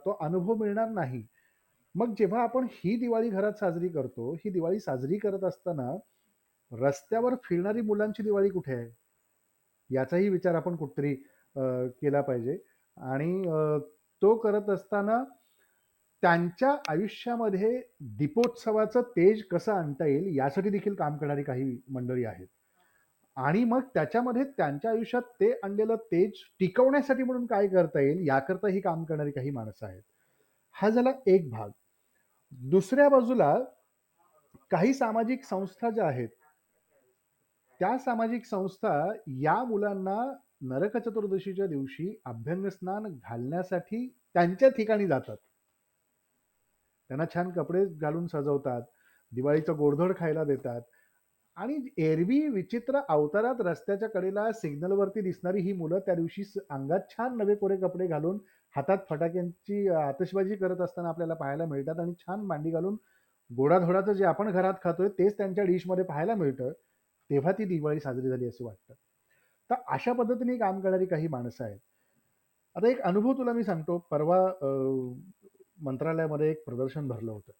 तो 0.04 0.16
अनुभव 0.20 0.54
मिळणार 0.54 0.88
नाही. 0.90 1.22
मग 1.94 2.14
जेव्हा 2.18 2.42
आपण 2.42 2.66
ही 2.72 2.96
दिवाळी 2.96 3.28
घरात 3.30 3.52
साजरी 3.52 3.88
करतो, 3.88 4.32
ही 4.34 4.50
दिवाळी 4.50 4.78
साजरी 4.80 5.18
करत 5.18 5.44
असताना 5.44 5.90
रस्त्यावर 6.72 7.34
फिरणारी 7.44 7.80
मुलांची 7.80 8.22
दिवाळी 8.22 8.48
कुठे 8.50 8.74
आहे? 8.74 8.88
याचाही 9.90 10.28
विचार 10.28 10.54
आपण 10.54 10.76
कुठतरी 10.76 11.14
केला 11.56 12.20
पाहिजे 12.20 12.56
आणि 12.96 13.42
तो 14.22 14.34
करत 14.36 14.70
असताना 14.70 15.22
त्यांच्या 16.22 16.70
आयुष्यामध्ये 16.88 17.80
दीपोत्सवाचं 18.18 19.02
तेज 19.16 19.42
कसं 19.50 19.72
आणता 19.72 20.06
येईल 20.06 20.36
यासाठी 20.36 20.70
देखील 20.70 20.94
काम 20.94 21.16
करणारी 21.16 21.42
काही 21.42 21.78
मंडळी 21.88 22.24
आहेत. 22.24 22.46
आणि 23.36 23.64
मग 23.64 23.80
त्याच्यामध्ये 23.94 24.44
त्यांच्या 24.56 24.90
आयुष्यात 24.90 25.22
ते 25.40 25.50
आणलेलं 25.64 25.96
तेज 26.12 26.42
टिकवण्यासाठी 26.60 27.22
म्हणून 27.22 27.46
काय 27.46 27.66
करता 27.68 28.00
येईल 28.00 28.26
याकरता 28.28 28.68
ही 28.68 28.80
काम 28.80 29.04
करणारी 29.04 29.30
काही 29.30 29.50
माणसं 29.50 29.86
आहेत. 29.86 30.02
हा 30.74 30.88
झाला 30.90 31.12
एक 31.26 31.50
भाग. 31.50 31.70
दुसऱ्या 32.60 33.08
बाजूला 33.08 33.54
काही 34.70 34.94
सामाजिक 34.94 35.44
संस्था 35.44 35.90
ज्या 35.90 36.06
आहेत 36.06 36.28
त्या 37.80 37.96
सामाजिक 37.98 38.44
संस्था 38.44 39.12
या 39.26 39.62
मुलांना 39.64 40.16
नरक 40.60 40.96
चतुर्दशीच्या 40.96 41.66
दिवशी 41.66 42.14
अभ्यंगस्नान 42.24 43.02
घालण्यासाठी 43.04 44.06
त्यांच्या 44.34 44.68
ठिकाणी 44.68 45.06
जातात. 45.06 45.36
त्यांना 47.10 47.24
छान 47.34 47.50
कपडे 47.50 47.84
घालून 47.86 48.26
सजवतात, 48.26 48.82
दिवाळीचं 49.32 49.76
गोडधोड 49.76 50.16
खायला 50.16 50.44
देतात 50.44 50.82
आणि 51.56 51.78
एरवी 51.96 52.48
विचित्र 52.48 53.00
अवतारात 53.08 53.60
रस्त्याच्या 53.60 54.08
कडेला 54.08 54.50
सिग्नलवरती 54.52 55.20
दिसणारी 55.20 55.60
ही 55.60 55.72
मुलं 55.72 55.98
त्या 55.98 56.14
दिवशी 56.14 56.42
अंगात 56.70 57.00
छान 57.10 57.36
नवे 57.36 57.54
कोरे 57.54 57.76
कपडे 57.76 58.06
घालून, 58.06 58.38
हातात 58.76 58.98
फटाक्यांची 59.10 59.88
आतषबाजी 59.88 60.56
करत 60.56 60.80
असताना 60.80 61.08
आपल्याला 61.08 61.34
पाहायला 61.34 61.66
मिळतात 61.66 62.00
आणि 62.00 62.12
छान 62.18 62.40
मांडी 62.40 62.70
घालून 62.70 62.96
गोडाधोडाचं 63.50 64.12
जे 64.12 64.24
आपण 64.24 64.50
घरात 64.50 64.74
खातोय 64.84 65.08
तेच 65.08 65.36
त्यांच्या 65.36 65.64
डिशमध्ये 65.64 66.04
पाहायला 66.04 66.34
मिळतं. 66.34 66.72
तेव्हा 67.30 67.52
ती 67.52 67.64
दिवाळी 67.64 68.00
साजरी 68.00 68.28
झाली 68.28 68.46
असं 68.48 68.64
वाटतं. 68.64 68.94
तर 69.70 69.74
अशा 69.88 70.12
पद्धतीने 70.12 70.56
काम 70.58 70.80
करणारी 70.80 71.06
काही 71.06 71.28
माणसं 71.28 71.64
आहेत. 71.64 71.78
आता 72.76 72.88
एक 72.88 73.00
अनुभव 73.00 73.32
तुला 73.32 73.52
मी 73.52 73.64
सांगतो. 73.64 73.98
परवा 74.10 74.38
मंत्रालयामध्ये 75.82 76.50
एक 76.50 76.64
प्रदर्शन 76.66 77.08
भरलं 77.08 77.32
होतं. 77.32 77.52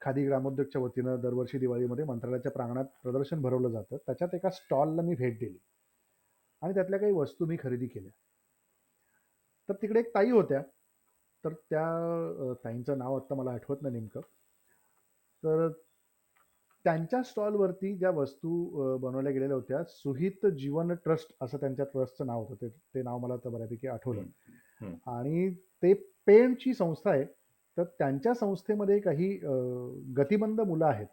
खादी 0.00 0.24
ग्रामोद्योगच्या 0.26 0.82
वतीनं 0.82 1.20
दरवर्षी 1.20 1.58
दिवाळीमध्ये 1.58 2.04
मंत्रालयाच्या 2.04 2.52
प्रांगणात 2.52 2.84
प्रदर्शन 3.02 3.42
भरवलं 3.42 3.70
जातं. 3.70 3.96
त्याच्यात 3.96 4.34
एका 4.34 4.50
स्टॉलला 4.50 5.02
मी 5.02 5.14
भेट 5.14 5.38
दिली 5.38 5.58
आणि 6.62 6.74
त्यातल्या 6.74 7.00
काही 7.00 7.12
वस्तू 7.12 7.46
मी 7.46 7.56
खरेदी 7.62 7.86
केल्या. 7.86 8.10
तर 9.68 9.74
तिकडे 9.82 10.00
एक 10.00 10.14
ताई 10.14 10.30
होत्या. 10.30 10.62
तर 11.44 11.52
त्या 11.70 12.52
ताईंचं 12.64 12.98
नाव 12.98 13.16
आत्ता 13.16 13.34
मला 13.34 13.50
आठवत 13.52 13.82
नाही 13.82 13.94
नेमकं. 13.94 14.20
तर 15.42 15.68
त्यांच्या 16.84 17.22
स्टॉलवरती 17.22 17.94
ज्या 17.98 18.10
वस्तू 18.10 18.96
बनवल्या 18.98 19.32
गेलेल्या 19.32 19.56
होत्या, 19.56 19.82
सुहित 19.88 20.46
जीवन 20.58 20.92
ट्रस्ट 21.04 21.34
असं 21.42 21.58
त्यांच्या 21.58 21.84
ट्रस्टचं 21.84 22.26
नाव 22.26 22.42
होतं. 22.44 22.54
ते 22.62 22.68
ते 22.94 23.02
नाव 23.02 23.18
मला 23.18 23.34
आता 23.34 23.50
बऱ्यापैकी 23.50 23.88
आठवलं. 23.88 24.22
आणि 25.06 25.50
ते 25.82 25.92
पेणची 26.26 26.74
संस्था 26.74 27.10
आहे. 27.10 27.24
तर 27.76 27.84
त्यांच्या 27.98 28.34
संस्थेमध्ये 28.34 28.98
काही 29.00 29.28
गतिमंद 30.16 30.60
मुलं 30.60 30.86
आहेत. 30.86 31.06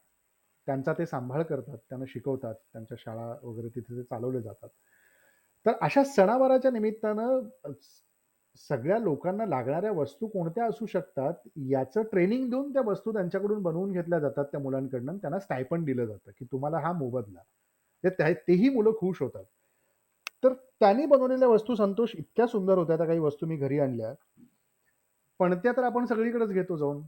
त्यांचा 0.67 0.93
ते 0.93 1.05
सांभाळ 1.05 1.43
करतात, 1.43 1.77
त्यांना 1.89 2.05
शिकवतात. 2.09 2.55
त्यांच्या 2.73 2.97
शाळा 2.99 3.33
वगैरे 3.43 3.69
तिथे 3.75 3.97
ते 3.97 4.03
चालवले 4.03 4.41
जातात. 4.41 4.69
तर 5.65 5.73
अशा 5.81 6.03
सणावाराच्या 6.03 6.71
निमित्तानं 6.71 7.39
सगळ्या 8.55 8.99
लोकांना 8.99 9.45
लागणाऱ्या 9.45 9.91
वस्तू 9.91 10.27
कोणत्या 10.27 10.65
असू 10.65 10.85
शकतात, 10.85 11.33
याचं 11.69 12.01
ट्रेनिंग 12.01 12.49
देऊन 12.49 12.73
त्या 12.73 12.81
वस्तू 12.81 13.13
त्यांच्याकडून 13.13 13.61
बनवून 13.61 13.91
घेतल्या 13.91 14.19
जातात 14.19 14.45
त्या 14.45 14.59
मुलांकडनं 14.59 15.11
आणि 15.11 15.19
त्यांना 15.21 15.39
स्टायपन 15.39 15.83
दिलं 15.83 16.05
जातं, 16.05 16.31
की 16.39 16.45
तुम्हाला 16.45 16.79
हा 16.79 16.91
मोबदला. 16.91 17.39
तर 18.03 18.09
त्या 18.09 18.33
तेही 18.33 18.69
मुलं 18.69 18.91
खुश 18.99 19.21
होतात. 19.21 19.43
तर 20.43 20.53
त्यांनी 20.53 21.05
बनवलेल्या 21.05 21.47
वस्तू 21.47 21.75
संतोष 21.75 22.11
इतक्या 22.15 22.47
सुंदर 22.47 22.77
होत्या, 22.77 22.97
त्या 22.97 23.05
काही 23.05 23.19
वस्तू 23.19 23.45
मी 23.45 23.55
घरी 23.55 23.79
आणल्या. 23.79 24.13
पणत्या 25.39 25.71
तर 25.77 25.83
आपण 25.83 26.05
सगळीकडेच 26.05 26.49
घेतो 26.49 26.77
जाऊन. 26.77 27.01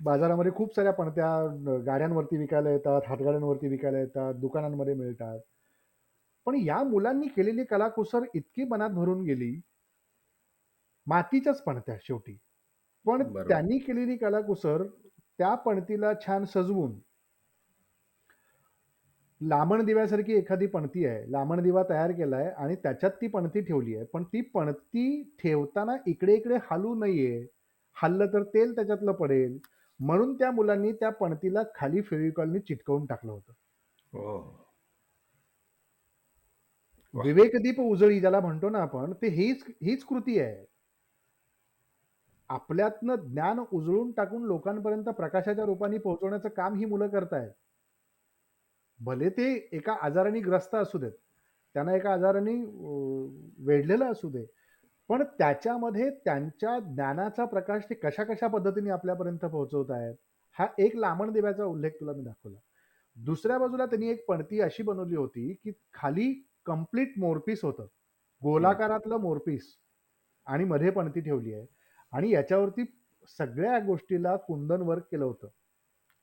बाजारामध्ये 0.00 0.52
खूप 0.52 0.74
साऱ्या 0.74 0.92
पणत्या 0.92 1.56
गाड्यांवरती 1.86 2.36
विकायला 2.36 2.70
येतात, 2.70 3.02
हातगाड्यांवरती 3.08 3.68
विकायला 3.68 3.98
येतात, 3.98 4.34
दुकानांमध्ये 4.34 4.94
मिळतात. 4.94 5.40
पण 6.46 6.54
या 6.54 6.82
मुलांनी 6.82 7.26
केलेली 7.26 7.64
कलाकुसर 7.64 8.20
इतकी 8.34 8.64
मनात 8.64 8.90
भरून 8.90 9.22
गेली 9.22 9.60
मातीच्याच 11.06 11.62
पणत्या 11.62 11.96
शेवटी. 12.02 12.36
पण 13.06 13.22
बरोबर. 13.24 13.42
त्यांनी 13.48 13.78
केलेली 13.78 14.16
कलाकुसर 14.16 14.84
त्या 15.38 15.54
पणतीला 15.56 16.12
छान 16.26 16.44
सजवून 16.44 16.98
लामण 19.40 19.84
दिव्यासारखी 19.84 20.32
एखादी 20.32 20.66
पणती 20.66 21.04
आहे. 21.06 21.24
लामण 21.32 21.62
दिवा 21.62 21.82
तयार 21.90 22.12
केलाय 22.12 22.48
आणि 22.50 22.74
त्याच्यात 22.76 23.10
ती 23.20 23.26
पणती 23.28 23.60
ठेवली 23.60 23.94
आहे. 23.96 24.04
पण 24.04 24.24
ती 24.24 24.40
पणती 24.50 25.06
ठेवताना 25.38 25.96
इकडे-इकडे 26.06 26.56
हालू 26.64 26.94
नये. 26.96 27.46
हललं 27.96 28.26
तर 28.26 28.42
तेल 28.54 28.74
त्याच्यातलं 28.74 29.12
पडेल. 29.12 29.58
म्हणून 30.00 30.34
त्या 30.34 30.50
मुलांनी 30.50 30.92
त्या 30.92 31.10
पणतीला 31.14 31.62
खाली 31.74 32.02
फेविकॉलनी 32.02 32.60
चिटकवून 32.60 33.06
टाकलं 33.06 33.32
होतं. 33.32 33.52
हो. 34.12 34.32
वाह! 37.14 37.32
विवेकदीप 37.34 37.80
उजळी 37.80 38.20
ज्याला 38.20 38.40
म्हणतो 38.40 38.68
ना 38.70 38.78
आपण, 38.82 39.12
ते 39.12 39.28
हीच 39.30 39.64
हीच 39.82 40.04
कृती 40.04 40.38
आहे. 40.40 40.64
आपल्यातनं 42.52 43.14
ज्ञान 43.14 43.60
उजळून 43.72 44.12
टाकून 44.12 44.42
लोकांपर्यंत 44.44 45.04
प्रकाशाच्या 45.04 45.64
रूपाने 45.64 45.98
पोहोचवण्याचं 45.98 46.48
काम 46.48 46.74
ही 46.74 46.84
मुलं 46.84 47.08
करतायत. 47.08 47.50
भले 49.00 49.30
ते 49.30 49.68
एका 49.72 49.96
आजाराने 50.02 50.40
ग्रस्त 50.40 50.74
असू 50.74 50.98
देत. 50.98 51.12
त्यांना 51.74 51.94
एका 51.94 52.12
आजाराने 52.12 52.64
वेढलेलं 53.58 54.12
असू 54.12 54.30
दे. 54.30 54.44
पण 55.08 55.22
त्याच्यामध्ये 55.22 56.10
त्यांच्या 56.10 56.78
ज्ञानाचा 56.78 57.44
प्रकाश 57.44 57.84
ते 57.90 57.94
कशा-कशा 57.94 58.46
पद्धतीने 58.46 58.90
आपल्यापर्यंत 58.90 59.38
पोहोचवत 59.38 59.90
आहेत. 59.90 60.14
हा 60.58 60.66
एक 60.78 60.96
लामण 60.96 61.32
देव्याचा 61.32 61.64
उल्लेख 61.64 61.90
तुला 61.90 62.12
मी 62.12 62.22
दाखवला. 62.22 62.58
दुसऱ्या 63.16 63.58
बाजूला 63.58 63.86
त्यांनी 63.86 64.08
एक 64.08 64.26
पणती 64.26 64.60
अशी 64.60 64.82
बनवली 64.82 65.16
होती, 65.16 65.54
की 65.64 65.72
खाली 65.94 66.48
कंप्लीट 66.66 67.12
मोरपीस 67.18 67.64
होतं. 67.64 67.86
गोलाकारातलं 68.42 69.16
मोरपीस 69.16 69.76
आणि 70.46 70.64
मध्ये 70.64 70.90
पणती 70.90 71.20
ठेवली 71.20 71.52
आहे 71.54 71.66
आणि 72.12 72.30
याच्यावरती 72.30 72.84
सगळ्या 73.38 73.78
गोष्टीला 73.78 74.36
कुंदन 74.36 74.82
वर्क 74.82 75.02
केलं 75.10 75.24
होतं. 75.24 75.48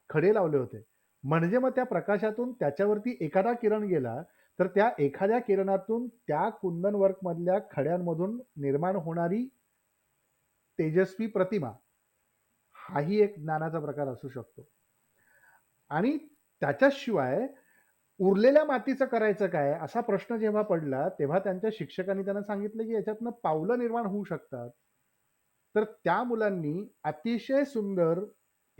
खडे 0.09 0.33
लावले 0.33 0.57
होते. 0.57 0.83
म्हणजे 1.23 1.57
मग 1.57 1.69
त्या 1.69 1.83
प्रकाशातून 1.83 2.53
त्याच्यावरती 2.53 3.17
एखादा 3.21 3.53
किरण 3.53 3.83
गेला, 3.83 4.21
तर 4.59 4.67
त्या 4.67 4.91
एखाद्या 4.99 5.39
किरणातून 5.39 6.07
त्या 6.07 6.49
कुंदन 6.49 6.95
वर्कमधल्या 6.95 7.59
खड्यांमधून 7.71 8.41
निर्माण 8.57 8.95
होणारी 8.95 9.45
तेजस्वी 10.79 11.27
प्रतिमा, 11.27 11.71
हाही 12.73 13.21
एक 13.21 13.39
ज्ञानाचा 13.39 13.79
प्रकार 13.79 14.07
असू 14.07 14.29
शकतो. 14.29 14.67
आणि 15.89 16.17
त्याच्याशिवाय 16.61 17.47
उरलेल्या 18.19 18.65
मातीचं 18.65 19.05
करायचं 19.05 19.47
काय? 19.47 19.79
असा 19.81 20.01
प्रश्न 20.01 20.37
जेव्हा 20.37 20.61
पडला, 20.61 21.09
तेव्हा 21.09 21.39
त्यांच्या 21.39 21.69
शिक्षकांनी 21.73 22.23
त्यांना 22.23 22.41
सांगितलं, 22.41 22.83
की 22.83 22.93
याच्यातनं 22.93 23.29
पावलं 23.29 23.79
निर्माण 23.79 24.05
होऊ 24.05 24.23
शकतात. 24.23 24.69
तर 25.75 25.83
त्या 26.03 26.21
मुलांनी 26.23 26.73
अतिशय 27.03 27.63
सुंदर 27.65 28.19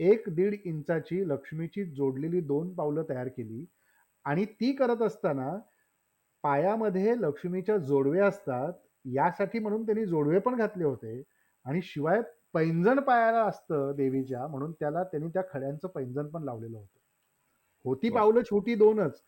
1-1.5 0.00 0.54
इंचाची 0.64 1.22
लक्ष्मीची 1.28 1.84
जोडलेली 1.86 2.40
2 2.42 2.72
पावलं 2.74 3.02
तयार 3.08 3.28
केली 3.28 3.64
आणि 4.24 4.44
ती 4.52 4.72
करत 4.74 5.02
असताना 5.02 5.50
पायामध्ये 6.44 7.14
लक्ष्मीच्या 7.18 7.76
जोडवे 7.78 8.20
असतात, 8.20 8.72
यासाठी 9.06 9.58
म्हणून 9.58 9.84
त्यांनी 9.86 10.04
जोडवे 10.06 10.38
पण 10.40 10.56
घातले 10.56 10.84
होते 10.84 11.22
आणि 11.64 11.80
शिवाय 11.84 12.20
पैंजण 12.54 13.00
पायाला 13.00 13.42
असतं 13.44 13.92
देवीच्या, 13.96 14.46
म्हणून 14.48 14.72
त्याला 14.72 15.02
त्यांनी 15.04 15.28
त्या 15.30 15.42
खड्यांचं 15.52 15.88
पैंजण 15.90 16.28
पण 16.28 16.44
लावलेलं 16.44 16.76
होतं. 16.78 16.98
होती! 17.84 18.10
पावलं 18.10 18.42
छोटी 18.44 18.74
2च. 18.76 19.22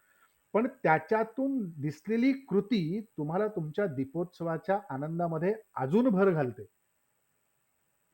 पण 0.54 0.66
त्याच्यातून 0.84 1.58
दिसलेली 1.78 2.32
कृती 2.44 3.00
तुम्हाला 3.18 3.46
तुमच्या 3.48 3.86
दीपोत्सवाच्या 3.88 4.78
आनंदामध्ये 4.90 5.54
अजून 5.76 6.08
भर 6.10 6.30
घालते. 6.32 6.66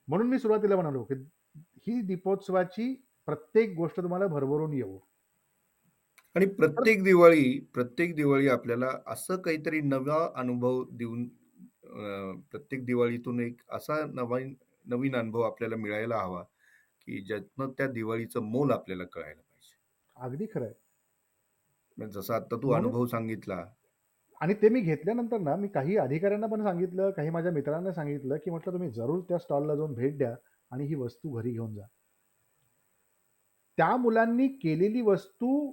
म्हणून 0.09 0.29
मी 0.29 0.39
सुरुवातीला 0.39 0.75
म्हणालो, 0.75 1.03
की 1.05 1.15
ही 1.87 2.01
दीपोत्सवाची 2.03 2.95
प्रत्येक 3.27 3.75
गोष्ट 3.77 3.97
तुम्हाला 3.97 4.27
भरभरून 4.27 4.73
येवो. 4.73 4.99
आणि 6.37 6.47
प्रत्येक 6.47 7.03
दिवाळी, 7.05 7.59
प्रत्येक 7.75 8.15
दिवाळी 8.17 8.49
आपल्याला 8.49 8.91
असं 9.07 9.37
काहीतरी 9.37 9.81
नवा 9.81 10.29
अनुभव 10.37 10.85
देऊन 10.93 11.29
प्रत्येक 12.51 12.85
दिवाळीतून 12.85 13.41
एक 13.41 13.61
असा 13.71 13.95
नवीन 14.07 14.55
नवीन 14.87 15.17
अनुभव 15.17 15.41
आपल्याला 15.41 15.77
मिळायला 15.77 16.19
हवा, 16.19 16.43
की 17.01 17.21
ज्यातनं 17.21 17.71
त्या 17.71 17.87
दिवाळीचं 17.87 18.43
मोल 18.43 18.71
आपल्याला 18.71 19.05
कळायला 19.05 19.41
पाहिजे. 19.41 19.77
अगदी 20.17 20.47
खरं 20.47 20.65
आहे. 20.65 20.75
म्हणजे 21.99 22.21
जसा 22.21 22.35
आता 22.37 22.57
तू 22.57 22.71
अनुभव 22.71 23.07
सांगितला 23.07 23.65
आणि 24.41 24.55
ते 24.55 24.69
मी 24.69 24.81
घेतल्यानंतर 24.81 25.39
ना, 25.39 25.57
मी 25.57 25.69
काही 25.69 25.97
अधिकाऱ्यांना 25.97 26.47
पण 26.47 26.63
सांगितलं, 26.63 27.11
काही 27.11 27.31
माझ्या 27.31 27.53
मित्रांना 27.53 27.93
सांगितलं, 27.93 28.37
की 28.37 28.51
म्हटलं 28.51 28.73
तुम्ही 28.73 28.91
जरूर 28.91 29.21
त्या 29.21 29.39
स्टॉलला 29.39 29.75
जाऊन 29.75 29.95
भेट 29.95 30.19
द्या 30.19 30.35
आणि 30.71 30.85
ही 30.85 30.95
वस्तू 30.95 31.31
घरी 31.31 31.51
घेऊन 31.51 31.75
जा. 31.75 31.83
त्या 33.79 33.97
मुलांनी 33.97 34.49
केलेली 34.49 35.01
वस्तू 35.01 35.73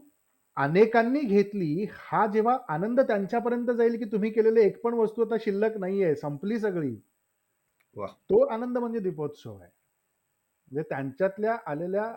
अनेकांनी 0.58 1.20
घेतली, 1.20 1.86
हा 1.90 2.28
जेव्हा 2.28 2.58
आनंद 2.68 3.00
त्यांच्यापर्यंत 3.00 3.72
जाईल, 3.72 3.98
की 3.98 4.06
तुम्ही 4.06 4.32
केलेली 4.32 4.62
एक 4.62 4.82
पण 4.82 4.94
वस्तू 4.94 5.26
आता 5.26 5.36
शिल्लक 5.40 5.78
नाहीये, 5.78 6.16
संपली 6.16 6.60
सगळी. 6.60 6.96
वाह! 7.96 8.12
तो 8.12 8.46
आनंद 8.46 8.78
म्हणजे 8.78 9.00
दीपोत्सव 9.00 9.58
आहे. 9.58 9.70
म्हणजे 10.72 10.90
त्यांच्यातल्या 10.90 11.58
आलेल्या 11.68 12.16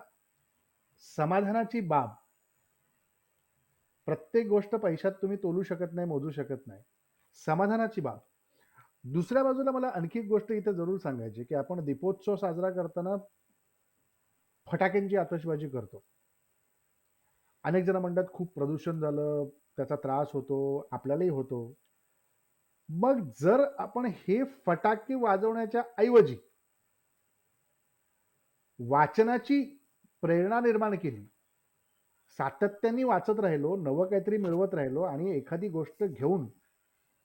समाधानाची 1.17 1.81
बाब 1.81 2.09
प्रत्येक 4.09 4.47
गोष्ट 4.47 4.71
पैशात 4.71 5.12
तुम्ही 5.12 5.37
तोलू 5.37 5.62
शकत 5.62 5.93
नाही, 5.93 6.09
मोजू 6.09 6.31
शकत 6.31 6.67
नाही. 6.67 6.83
समाधानाची 7.47 8.00
बाब. 8.00 8.19
दुसऱ्या 9.05 9.45
बाजूला 9.45 9.71
मला 9.71 9.88
आणखी 9.88 10.19
एक 10.19 10.29
गोष्ट 10.29 10.53
इथे 10.53 10.75
जरूर 10.75 10.99
सांगायची, 10.99 11.45
की 11.45 11.55
आपण 11.55 11.85
दीपोत्सव 11.85 12.37
साजरा 12.37 12.71
करताना 12.71 13.17
फटाक्यांची 14.73 15.17
आतषबाजी 15.17 15.69
करतो. 15.69 16.05
अनेक 17.65 17.85
जण 17.85 17.97
म्हणतात 17.97 18.25
खूप 18.33 18.55
प्रदूषण 18.55 19.00
झालं, 19.00 19.45
त्याचा 19.77 19.97
त्रास 19.97 20.29
होतो, 20.33 20.88
आपल्यालाही 20.93 21.31
होतो. 21.31 21.75
मग 22.88 23.31
जर 23.41 23.65
आपण 23.79 24.07
हे 24.07 24.45
फटाके 24.45 25.15
वाजवण्याच्या 25.15 25.83
ऐवजी 25.99 26.37
वाचनाची 28.79 29.87
प्रेरणा 30.23 30.61
निर्माण 30.61 30.99
केली. 30.99 31.29
सातत्याने 32.31 33.05
वाचत 33.05 33.41
राहिलो, 33.41 33.77
नवं 33.77 34.09
काहीतरी 34.09 34.37
मिळवत 34.37 34.75
राहिलो 34.75 35.03
आणि 35.03 35.37
एखादी 35.37 35.69
गोष्ट 35.69 36.05
घेऊन 36.05 36.49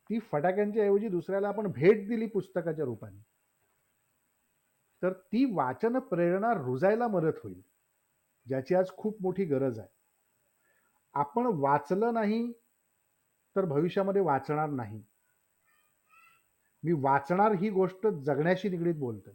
ती 0.09 0.19
फटाक्यांच्या 0.19 0.83
ऐवजी 0.83 1.07
दुसऱ्याला 1.07 1.47
आपण 1.47 1.67
भेट 1.67 2.07
दिली 2.07 2.25
पुस्तकाच्या 2.25 2.85
रूपाने. 2.85 3.25
तर 5.03 5.13
ती 5.13 5.53
वाचन 5.53 5.99
प्रेरणा 5.99 6.53
रुजायला 6.53 7.07
मदत 7.07 7.39
होईल. 7.43 7.61
ज्याची 8.47 8.75
आज 8.75 8.89
खूप 8.97 9.21
मोठी 9.21 9.45
गरज 9.45 9.79
आहे. 9.79 9.87
आपण 11.13 11.51
वाचलं 11.53 12.13
नाही, 12.13 12.51
तर 13.55 13.65
भविष्यामध्ये 13.65 14.21
वाचणार 14.21 14.69
नाही. 14.69 15.03
मी 16.83 16.91
वाचणार 16.91 17.51
ही 17.51 17.69
गोष्ट 17.69 18.07
जगण्याशी 18.07 18.69
निगडीत 18.69 18.95
बोलतोय. 18.95 19.33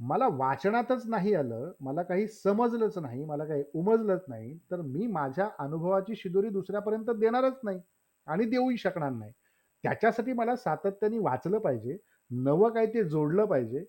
मला 0.00 0.28
वाचनातच 0.28 1.06
नाही 1.06 1.34
आलं, 1.34 1.72
मला 1.80 2.02
काही 2.02 2.26
समजलंच 2.28 2.98
नाही, 2.98 3.24
मला 3.24 3.44
काही 3.44 3.64
उमजलंच 3.74 4.24
नाही, 4.28 4.58
तर 4.70 4.80
मी 4.80 5.06
माझ्या 5.06 5.48
अनुभवाची 5.58 6.16
शिदोरी 6.16 6.48
दुसऱ्यापर्यंत 6.48 7.10
देणारच 7.10 7.60
नाही 7.64 7.80
आणि 8.26 8.44
देऊही 8.44 8.76
शकणार 8.76 9.10
नाही. 9.10 9.32
त्याच्यासाठी 9.84 10.32
मला 10.32 10.56
सातत्याने 10.56 11.18
वाचलं 11.18 11.58
पाहिजे, 11.58 11.98
नवं 12.30 12.70
काही 12.70 12.86
ते 12.86 13.04
जोडलं 13.04 13.44
पाहिजे 13.44 13.84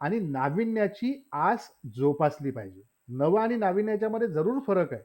आणि 0.00 0.18
नाविन्याची 0.20 1.28
आस 1.32 1.70
जोपासली 1.96 2.50
पाहिजे. 2.50 2.82
नवं 3.08 3.40
आणि 3.40 3.56
नाविन्य 3.56 3.92
याच्यामध्ये 3.92 4.28
जरूर 4.28 4.58
फरक 4.66 4.92
आहे. 4.92 5.02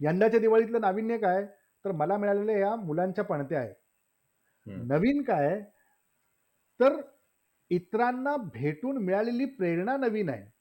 यंदाच्या 0.00 0.40
दिवाळीतलं 0.40 0.80
नाविन्य 0.80 1.18
काय? 1.18 1.46
तर 1.84 1.92
मला 1.92 2.16
मिळालेल्या 2.16 2.58
या 2.58 2.76
मुलांच्या 2.76 3.24
पणत्या 3.24 3.60
आहेत. 3.60 3.74
नवीन 4.66 5.22
काय? 5.22 5.62
तर 6.80 7.00
इतरांना 7.70 8.36
भेटून 8.36 8.98
मिळालेली 8.98 9.44
प्रेरणा 9.44 9.96
नवीन 9.96 10.28
आहे. 10.28 10.58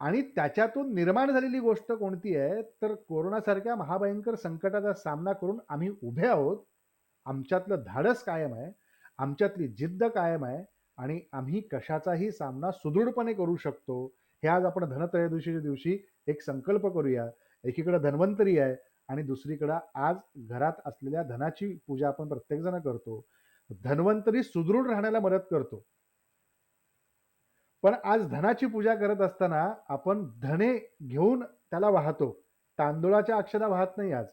आणि 0.00 0.22
त्याच्यातून 0.22 0.94
निर्माण 0.94 1.30
झालेली 1.30 1.58
गोष्ट 1.58 1.92
कोणती 1.92 2.36
आहे? 2.36 2.62
तर 2.62 2.94
कोरोनासारख्या 2.94 3.76
महाभयंकर 3.76 4.34
संकटाचा 4.34 4.92
सामना 4.92 5.32
करून 5.32 5.58
आम्ही 5.68 5.90
उभे 6.02 6.26
आहोत. 6.26 6.56
आमच्यातलं 7.24 7.82
धाडस 7.86 8.22
कायम 8.22 8.54
आहे. 8.54 8.72
आमच्यातली 9.18 9.68
जिद्द 9.68 10.04
कायम 10.04 10.44
आहे 10.44 10.64
आणि 10.96 11.20
आम्ही 11.32 11.60
कशाचाही 11.60 12.30
सामना 12.30 12.70
सुदृढपणे 12.70 13.32
करू 13.32 13.56
शकतो. 13.56 14.06
हे 14.42 14.48
आज 14.48 14.64
आपण 14.64 14.84
धनत्रयोदशीच्या 14.84 15.60
दिवशी 15.60 16.06
एक 16.26 16.42
संकल्प 16.42 16.86
करूया. 16.86 17.30
एकीकडे 17.64 17.98
धन्वंतरी 17.98 18.58
आहे 18.58 18.76
आणि 19.08 19.22
दुसरीकडं 19.22 19.78
आज 19.94 20.16
घरात 20.36 20.72
असलेल्या 20.84 21.22
धनाची 21.22 21.78
पूजा 21.86 22.08
आपण 22.08 22.28
प्रत्येकजण 22.28 22.80
करतो. 22.80 23.24
धन्वंतरी 23.70 24.42
सुदृढ 24.42 24.86
राहण्याला 24.86 25.20
मदत 25.20 25.40
करतो. 25.50 25.86
पण 27.82 27.94
आज 28.04 28.26
धनाची 28.26 28.66
पूजा 28.66 28.94
करत 28.94 29.20
असताना 29.20 29.74
आपण 29.88 30.30
धने 30.42 30.96
घेऊन 31.06 31.42
त्याला 31.42 31.88
वाहतो. 31.88 32.44
तांदूळाच्या 32.78 33.36
अक्षता 33.36 33.66
वाहत 33.66 33.86
नाही 33.96 34.12
आज. 34.12 34.26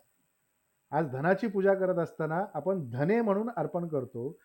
आज 0.91 1.07
धनाची 1.07 1.47
पूजा 1.47 1.73
करत 1.73 1.95
असताना 1.95 2.45
आपण 2.53 2.89
धने 2.89 3.21
म्हणून 3.21 3.49
अर्पण 3.57 3.87
करतो. 3.87 4.39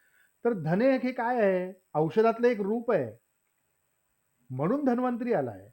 तर 0.45 0.53
धने 0.53 0.97
हे 0.97 1.13
काय 1.13 1.41
आहे? 1.41 1.83
औषधातलं 1.95 2.47
एक 2.47 2.61
रूप 2.61 2.93
आहे. 2.93 3.17
म्हणून 4.51 4.85
धन्वंतरी 4.85 5.33
आलाय. 5.33 5.69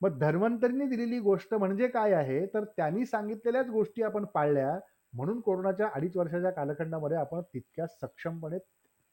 मग 0.00 0.18
धन्वंतरीने 0.18 0.86
दिलेली 0.86 1.18
गोष्ट 1.18 1.54
म्हणजे 1.54 1.88
काय 1.88 2.12
आहे? 2.12 2.46
तर 2.46 2.64
त्यांनी 2.64 3.06
सांगितलेल्याच 3.06 3.68
गोष्टी 3.68 4.02
आपण 4.02 4.24
पाळल्या 4.24 4.78
म्हणून 5.16 5.40
कोरोनाच्या 5.40 5.88
अडीच 5.94 6.16
वर्षाच्या 6.16 6.50
कालखंडामध्ये 6.50 7.16
आपण 7.16 7.40
तितक्या 7.54 7.86
सक्षमपणे 7.86 8.58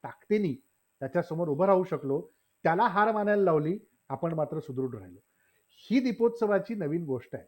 ताकदीने 0.04 0.54
त्याच्यासमोर 1.00 1.48
उभं 1.48 1.66
राहू 1.66 1.84
शकलो. 1.84 2.22
त्याला 2.63 2.88
हार 2.88 3.12
मानायला 3.12 3.44
लावली. 3.44 3.80
आपण 4.10 4.34
मात्र 4.34 4.60
सुदृढ 4.60 4.96
राहिलो. 4.96 5.20
ही 5.76 6.00
दीपोत्सवाची 6.00 6.76
नवीन 6.76 7.06
गोष्ट 7.06 7.36
आहे. 7.36 7.46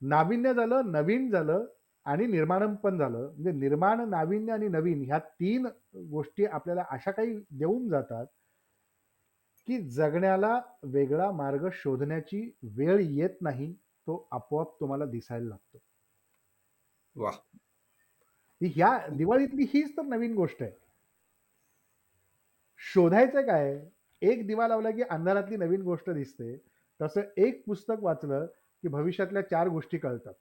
नाविन्य 0.00 0.54
झालं, 0.54 0.82
नवीन 0.86 1.30
झालं 1.30 1.64
आणि 2.04 2.26
निर्माणम 2.26 2.74
पण 2.74 2.98
झालं. 2.98 3.18
म्हणजे 3.18 3.52
निर्माण, 3.52 4.08
नाविन्य 4.08 4.52
आणि 4.52 4.68
नवीन 4.68 5.04
ह्या 5.06 5.18
तीन 5.18 5.66
गोष्टी 6.10 6.44
आपल्याला 6.44 6.84
अशा 6.90 7.10
काही 7.10 7.38
देऊन 7.50 7.88
जातात, 7.88 8.26
की 9.66 9.90
जगण्याला 9.90 10.60
वेगळा 10.82 11.30
मार्ग 11.30 11.68
शोधण्याची 11.72 12.56
वेळ 12.62 12.98
येत 13.00 13.42
नाही. 13.42 13.72
तो 13.74 14.28
आपोआप 14.32 14.80
तुम्हाला 14.80 15.04
दिसायला 15.04 15.48
लागतो. 15.48 15.78
वा 17.18 17.30
ह्या 18.60 19.06
दिवाळीतली 19.08 19.62
हीच 19.62 19.96
तर 19.96 20.02
नवीन 20.02 20.34
गोष्ट 20.34 20.62
आहे. 20.62 20.72
शोधायचं 22.78 23.40
काय? 23.42 23.86
एक 24.22 24.46
दिवा 24.46 24.68
लावला 24.68 24.90
की 24.90 25.02
अंधारातली 25.02 25.56
नवीन 25.56 25.82
गोष्ट 25.82 26.10
दिसते. 26.10 26.56
तसं 27.02 27.20
एक 27.36 27.64
पुस्तक 27.66 27.94
वाचलं 28.00 28.46
की 28.82 28.88
भविष्यातल्या 28.88 29.42
चार 29.42 29.68
गोष्टी 29.68 29.98
कळतात. 29.98 30.34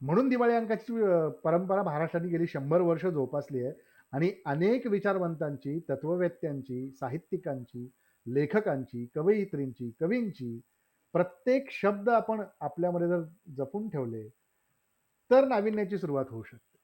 म्हणून 0.00 0.28
दिवाळी 0.28 0.54
अंकाची 0.54 0.92
परंपरा 1.44 1.82
महाराष्ट्राने 1.82 2.28
गेली 2.28 2.46
शंभर 2.46 2.80
वर्ष 2.80 3.06
जोपासली 3.06 3.64
आहे 3.64 3.72
आणि 4.12 4.32
अनेक 4.46 4.86
विचारवंतांची, 4.86 5.80
तत्ववेत्यांची, 5.90 6.90
साहित्यिकांची, 6.90 7.90
लेखकांची, 8.26 9.06
कवयित्रींची, 9.14 9.90
कवींची 10.00 10.60
प्रत्येक 11.12 11.70
शब्द 11.70 12.08
आपण 12.08 12.42
आपल्यामध्ये 12.60 13.08
जर 13.08 13.22
जपून 13.56 13.88
ठेवले, 13.88 14.28
तर 15.30 15.44
नाविन्याची 15.46 15.98
सुरुवात 15.98 16.30
होऊ 16.30 16.42
शकते. 16.42 16.78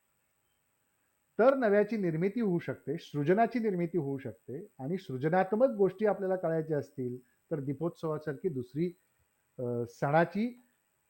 तर 1.39 1.55
नव्याची 1.57 1.97
निर्मिती 1.97 2.41
होऊ 2.41 2.59
शकते, 2.59 2.97
सृजनाची 2.99 3.59
निर्मिती 3.59 3.99
होऊ 3.99 4.19
शकते 4.19 4.59
आणि 4.79 4.99
सृजनात्मक 4.99 5.71
गोष्टी 5.77 6.07
आपल्याला 6.07 6.37
कळायच्या 6.37 6.79
असतील, 6.79 7.17
तर 7.51 7.61
दीपोत्सवासारखी 7.61 8.49
दुसरी 8.51 8.91
सणाची 9.91 10.47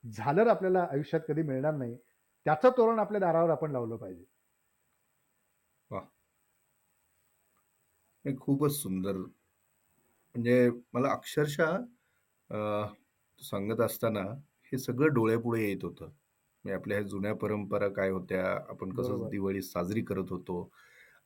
झालर 0.04 0.46
आपल्याला 0.46 0.86
आयुष्यात 0.92 1.20
कधी 1.28 1.42
मिळणार 1.42 1.74
नाही. 1.74 1.96
त्याचं 2.46 2.70
तोरण 2.76 2.98
आपल्या 2.98 3.20
दारावर 3.20 3.50
आपण 3.50 3.72
लावलं 3.72 3.96
पाहिजे. 3.96 4.24
वाह! 5.90 6.08
खूपच 8.24 8.72
सुंदर. 8.72 9.24
म्हणजे 10.34 10.68
मला 10.92 11.10
अक्षरशः 11.10 11.76
सांगत 13.40 13.80
असताना 13.80 14.20
हे 14.72 14.78
सगळं 14.78 15.12
डोळ्यापुढे 15.14 15.62
येत 15.62 15.84
होतं. 15.84 16.10
म्हणजे 16.64 16.74
आपल्या 16.74 16.98
ह्या 16.98 17.06
जुन्या 17.08 17.34
परंपरा 17.36 17.88
काय 17.90 18.10
होत्या, 18.10 18.44
आपण 18.70 18.92
कसं 18.92 19.18
बरोबर. 19.18 19.28
दिवाळी 19.28 19.62
साजरी 19.62 20.02
करत 20.04 20.30
होतो. 20.30 20.70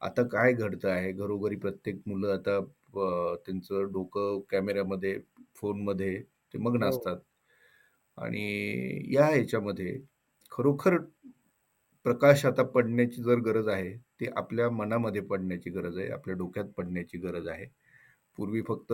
आता 0.02 0.22
काय 0.28 0.52
घडतं 0.54 0.88
आहे, 0.90 1.12
घरोघरी 1.12 1.56
प्रत्येक 1.58 2.00
मुलं 2.06 2.32
आता 2.34 2.56
अ, 2.58 3.34
त्यांचं 3.46 3.92
डोकं 3.92 4.40
कॅमेऱ्यामध्ये, 4.50 5.18
फोनमध्ये 5.56 6.18
ते 6.54 6.58
मग्न 6.60 6.82
हो. 6.82 6.84
असतात. 6.84 7.16
आणि 8.18 8.44
या 9.08 9.26
ह्याच्यामध्ये 9.26 9.98
खरोखर 10.52 10.96
प्रकाश 12.06 12.44
आता 12.46 12.62
पडण्याची 12.68 13.22
जर 13.22 13.38
गरज 13.42 13.68
आहे, 13.68 13.92
ती 14.20 14.26
आपल्या 14.36 14.68
मनामध्ये 14.72 15.20
पडण्याची 15.24 15.70
गरज 15.70 15.98
आहे, 15.98 16.08
आपल्या 16.10 16.36
डोक्यात 16.36 16.66
पडण्याची 16.76 17.18
गरज 17.20 17.48
आहे. 17.48 17.66
पूर्वी 18.38 18.62
फक्त 18.64 18.92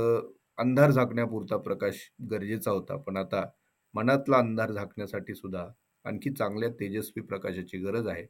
अंधार 0.59 0.91
झाकण्यापुरता 0.93 1.57
प्रकाश 1.61 2.01
गरजेचा 2.31 2.71
होता, 2.71 2.97
पण 2.99 3.17
आता 3.17 3.45
मनातला 3.95 4.39
अंधार 4.39 4.73
झाकण्यासाठी 4.73 5.35
सुद्धा 5.35 5.67
आणखी 6.05 6.31
चांगल्या 6.31 6.69
तेजस्वी 6.69 7.23
प्रकाशाची 7.23 7.79
गरज 7.79 8.07
आहे. 8.07 8.27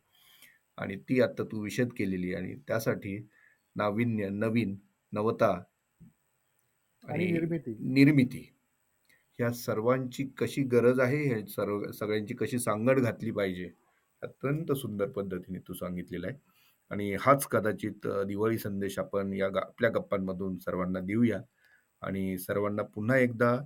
आणि 0.76 0.96
ती 0.96 1.20
आता 1.20 1.42
तू 1.42 1.62
विशद 1.62 1.88
केलेली 1.96 2.34
आणि 2.34 2.54
त्यासाठी 2.68 3.28
नाविन्य, 3.76 4.28
नवीन, 4.28 4.76
नवता 5.12 5.62
आणि 7.08 7.32
निर्मिती. 7.32 7.76
निर्मिती. 7.80 8.50
ह्या 9.38 9.52
सर्वांची 9.52 10.24
कशी 10.38 10.62
गरज 10.62 11.00
आहे, 11.00 11.34
हे 11.34 11.46
सर्व 11.46 11.90
सगळ्यांची 11.90 12.34
कशी 12.34 12.58
सांगड 12.58 13.00
घातली 13.00 13.30
पाहिजे, 13.30 13.70
अत्यंत 14.22 14.72
सुंदर 14.72 15.06
पद्धतीने 15.06 15.58
तू 15.58 15.72
सांगितलेलं 15.72 16.26
आहे. 16.26 16.36
आणि 16.90 17.16
हाच 17.20 17.46
कदाचित 17.46 18.06
दिवाळी 18.06 18.58
संदेश 18.58 18.98
आपण 18.98 19.32
या 19.32 19.46
आपल्या 19.46 19.90
गप्पांमधून 19.90 20.58
सर्वांना 20.58 21.00
देऊया. 21.00 21.40
आणि 22.02 22.38
सर्वांना 22.38 22.82
पुन्हा 22.82 23.18
एकदा 23.18 23.60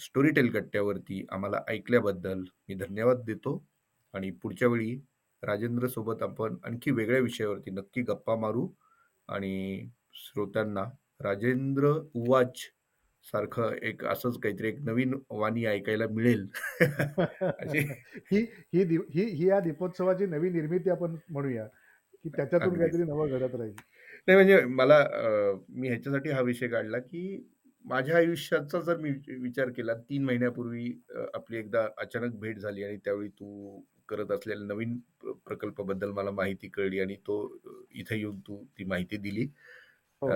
स्टोरीटेल 0.00 0.50
कट्ट्यावरती 0.50 1.26
आम्हाला 1.30 1.60
ऐकल्याबद्दल 1.68 2.40
मी 2.68 2.74
धन्यवाद 2.74 3.22
देतो 3.24 3.66
आणि 4.14 4.30
पुढच्या 4.30 4.68
वेळी 4.68 5.00
राजेंद्रसोबत 5.42 6.22
आपण 6.22 6.56
आणखी 6.64 6.90
वेगळ्या 6.90 7.20
विषयावरती 7.20 7.70
नक्की 7.70 8.02
गप्पा 8.02 8.36
मारू 8.36 8.68
आणि 9.28 9.88
श्रोत्यांना 10.12 10.84
राजेंद्र 11.20 11.92
उवाच 12.14 12.58
सारखं 13.24 13.72
एक 13.82 14.04
असंच 14.04 14.38
काहीतरी 14.38 14.68
एक 14.68 14.78
नवीन 14.80 15.14
वाणी 15.30 15.64
ऐकायला 15.64 16.06
मिळेल 16.10 16.46
ही 18.32 18.46
ही 18.74 18.82
ही 19.14 19.24
ही 19.24 19.48
या 19.48 19.60
दीपोत्सवाची 19.60 20.26
नवी 20.26 20.50
निर्मिती 20.50 20.90
आपण 20.90 21.16
म्हणूया, 21.30 21.66
की 21.66 22.28
त्याच्यातून. 22.28 22.78
काहीतरी 22.78 23.02
नवं 23.02 23.28
घडत 23.28 23.54
राहील. 23.54 23.72
नाही 24.28 24.34
म्हणजे 24.34 24.60
मला 24.60 25.04
मी 25.68 25.88
ह्याच्यासाठी 25.88 26.30
हा 26.30 26.40
विषय 26.40 26.68
काढला, 26.68 26.98
की 26.98 27.50
माझ्या 27.86 28.16
आयुष्याचा 28.16 28.80
जर 28.80 28.96
मी 28.98 29.10
विचार 29.38 29.70
केला 29.70 29.94
3 30.00 30.24
महिन्यापूर्वी 30.24 30.86
अ, 31.10 31.24
आपली 31.34 31.56
एकदा 31.58 31.86
अचानक 31.98 32.34
भेट 32.40 32.58
झाली 32.58 32.84
आणि 32.84 32.96
त्यावेळी 32.98 33.28
तू 33.30 33.80
करत 34.08 34.30
असलेल्या 34.32 34.66
नवीन 34.66 34.96
प्र 35.20 35.32
प्रकल्पाबद्दल 35.46 36.10
मला 36.12 36.30
माहिती 36.32 36.68
कळली 36.70 37.00
आणि 37.00 37.16
तो 37.26 37.38
अ, 37.66 37.70
इथे 37.92 38.18
येऊन 38.18 38.40
तू 38.40 38.62
ती 38.78 38.84
माहिती 38.86 39.16
दिली. 39.18 39.46
हो. 40.22 40.28
अ, 40.28 40.34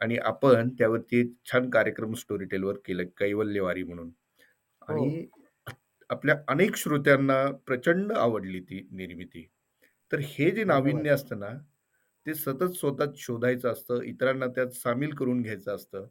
आणि 0.00 0.16
आपण 0.24 0.68
त्यावरती 0.74 1.20
एक 1.20 1.32
छान 1.46 1.68
कार्यक्रम 1.70 2.14
स्टोरीटेलवर 2.16 2.76
केला 2.84 3.02
कैवल्यवारी 3.18 3.82
म्हणून 3.84 4.10
हो. 4.82 5.00
आणि 5.00 5.26
आपल्या 6.10 6.36
अनेक 6.48 6.76
श्रोत्यांना 6.76 7.44
प्रचंड 7.66 8.12
आवडली 8.14 8.60
ती 8.62 8.80
निर्मिती. 8.92 9.46
तर 10.12 10.20
हे 10.24 10.50
जे 10.50 10.64
धन्यवाद. 10.64 10.66
नाविन्य 10.66 11.10
असतं 11.10 11.38
ना, 11.38 11.50
ते 12.26 12.34
सतत 12.36 12.72
स्वतःत 12.74 13.14
शोधायचं 13.18 13.72
असतं, 13.72 14.02
इतरांना 14.04 14.46
त्यात 14.48 14.70
सामील 14.74 15.14
करून 15.14 15.42
घ्यायचं 15.42 15.74
असतं. 15.74 16.06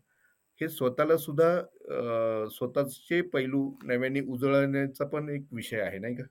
हे 0.62 0.67
स्वतःला 0.69 1.17
सुद्धा 1.17 2.48
स्वतःचे 2.52 3.22
पैलू 3.34 3.69
नव्याने 3.84 4.22
उजळण्याचा 4.22 5.06
पण 5.06 5.30
एक 5.30 5.43
विषय 5.52 5.80
आहे, 5.82 6.00
नाही 6.00 6.15
का? 6.15 6.24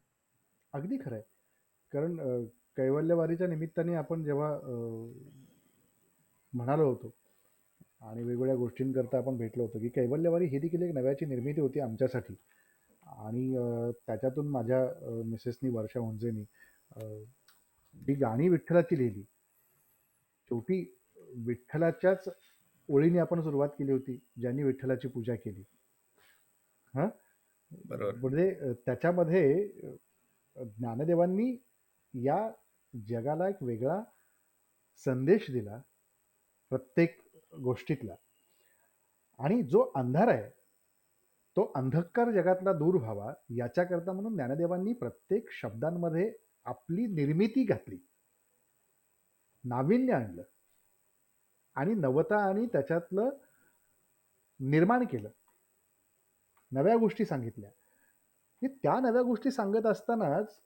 अगदी 0.75 0.97
खरं 0.97 1.15
आहे. 1.15 1.23
कारण 1.93 2.45
कैवल्यवारीच्या 2.77 3.47
निमित्ताने 3.47 3.95
आपण 3.95 4.25
जेव्हा 4.25 4.51
म्हणालो 6.53 6.89
होतो 6.89 7.15
आणि 8.01 8.23
वेगवेगळ्या 8.23 8.57
गोष्टींकरता 8.57 9.19
आपण 9.19 9.37
भेटलो 9.37 9.63
होतो, 9.63 9.79
की 9.79 9.89
कैवल्यवारी 9.89 10.47
ही 10.47 10.59
देखील 10.59 10.83
एक 10.83 10.95
नव्याची 10.95 11.27
निर्मिती 11.27 11.61
होती 11.61 11.81
आमच्यासाठी 11.81 12.35
आणि 13.25 13.53
त्याच्यातून 14.07 14.49
माझ्या 14.49 14.85
मिसेसनी 15.25 15.71
वर्षा 15.71 16.01
हुंजेनी 16.01 16.45
जी 17.97 18.15
गाणी 18.15 18.49
विठ्ठलाची 18.49 18.99
लिहिली. 18.99 19.23
शेवटी 20.51 20.85
विठ्ठलाच्याच 21.47 22.29
ओळीने 22.89 23.19
आपण 23.19 23.41
सुरुवात 23.43 23.69
केली 23.69 23.93
होती, 23.93 24.19
ज्यांनी 24.41 24.63
विठ्ठलाची 24.63 25.09
पूजा 25.09 25.35
केली. 25.35 25.63
हां? 26.95 27.09
म्हणजे 28.21 28.73
त्याच्यामध्ये 28.87 29.69
ज्ञानदेवांनी 30.57 31.57
या 32.15 32.39
जगाला 32.95 33.49
एक 33.49 33.63
वेगळा 33.63 34.03
संदेश 35.05 35.51
दिला, 35.51 35.81
प्रत्येक 36.71 37.19
गोष्टीतला 37.53 38.15
आणि 39.41 39.63
जो 39.63 39.81
अंधार 39.97 40.29
आहे, 40.29 40.49
तो 41.57 41.73
अंधकार 41.77 42.31
जगातला 42.31 42.73
दूर 42.73 42.95
व्हावा 42.95 43.33
याच्याकरता 43.51 44.13
म्हणून 44.13 44.35
ज्ञानदेवांनी 44.35 44.93
प्रत्येक 44.93 45.51
शब्दांमध्ये 45.53 46.33
आपली 46.65 47.07
निर्मिती 47.07 47.65
घातली. 47.65 47.99
नाविन्य 49.65 50.13
आणलं 50.13 50.43
आणि 51.79 51.95
नवता 51.95 52.39
आणि 52.49 52.67
त्याच्यातलं 52.67 53.31
निर्माण 54.61 55.05
केलं. 55.05 55.29
नव्या 56.73 56.97
गोष्टी 56.97 57.25
सांगितल्या. 57.25 57.71
की 58.63 58.69
त्या 58.83 58.99
नव्या 59.01 59.23
गोष्टी 59.23 59.51
सांगत 59.51 59.87
असतानाच 59.87 60.59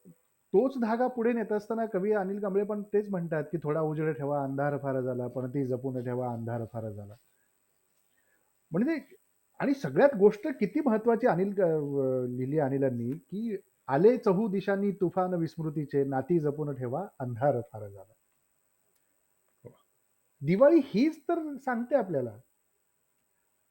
तोच 0.54 0.78
धागा 0.82 1.06
पुढे 1.06 1.32
नेत 1.32 1.52
असताना 1.52 1.84
कवी 1.86 2.12
अनिल 2.12 2.40
कांबळे 2.40 2.64
पण 2.64 2.82
तेच 2.82 3.08
म्हणतात, 3.10 3.44
की 3.52 3.58
"थोडा 3.62 3.80
उजेड 3.80 4.14
ठेवा, 4.16 4.42
अंधार 4.44 4.76
फार 4.78 5.00
झाला, 5.00 5.26
पण 5.26 5.48
ती 5.48 5.66
जपून 5.66 6.04
ठेवा, 6.04 6.32
अंधार 6.32 6.64
फार 6.72 6.88
झाला." 6.90 7.14
म्हणजे 8.70 8.98
आणि 9.60 9.74
सगळ्यात 9.74 10.16
गोष्ट 10.18 10.48
किती 10.60 10.80
महत्वाची 10.86 11.26
अनिल 11.26 11.54
लिहिली 12.36 12.58
अनिलांनी, 12.58 13.12
की 13.12 13.56
"आले 13.88 14.16
चहू 14.16 14.48
दिशांनी 14.48 14.90
तुफान 14.90 15.34
विस्मृतीचे, 15.34 16.04
नाती 16.04 16.38
जपून 16.40 16.74
ठेवा, 16.74 17.06
अंधार 17.18 17.60
फार 17.72 17.88
झाला." 17.88 18.12
दिवाळी 20.46 20.80
हीच 20.84 21.22
तर 21.22 21.56
सांगते 21.56 21.94
आपल्याला. 21.94 22.38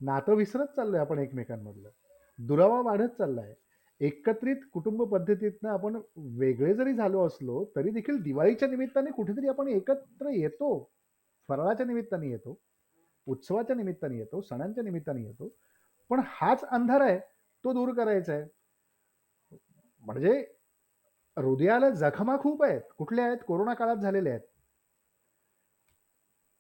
नातं 0.02 0.36
विसरत 0.36 0.68
चाललोय 0.76 1.00
आपण 1.00 1.20
एकमेकांमधलं. 1.20 1.90
दुरावा 2.40 2.82
वाढत 2.82 3.10
चाललाय. 3.18 3.56
एकत्रित 4.00 4.56
कुटुंब 4.74 5.04
पद्धतीतनं 5.04 5.70
आपण 5.70 6.02
वेगळे 6.16 6.74
जरी 6.74 6.94
झालो 6.94 7.28
असलो, 7.28 7.66
तरी 7.76 7.90
देखील 7.90 8.22
दिवाळीच्या 8.22 8.68
निमित्ताने 8.68 9.12
कुठेतरी 9.12 9.48
आपण 9.48 9.68
एकत्र 9.68 10.30
येतो. 10.30 10.92
फराळाच्या 11.48 11.86
निमित्ताने 11.86 12.30
येतो, 12.30 12.62
उत्सवाच्या 13.26 13.76
निमित्ताने 13.76 14.18
येतो, 14.18 14.42
सणांच्या 14.42 14.84
निमित्ताने 14.84 15.24
येतो. 15.24 15.56
पण 16.10 16.22
हाच 16.26 16.64
अंधार 16.64 17.02
आहे, 17.02 17.20
तो 17.64 17.74
दूर 17.74 17.94
करायचा 17.94 18.34
आहे. 18.34 18.46
म्हणजे 20.02 20.48
हृदयाला 21.38 21.90
जखमा 21.90 22.38
खूप 22.38 22.64
आहेत. 22.64 22.82
कुठल्या 22.98 23.26
आहेत? 23.26 23.38
कोरोना 23.48 23.74
काळात 23.74 23.96
झालेल्या 23.96 24.34
आहेत. 24.34 24.51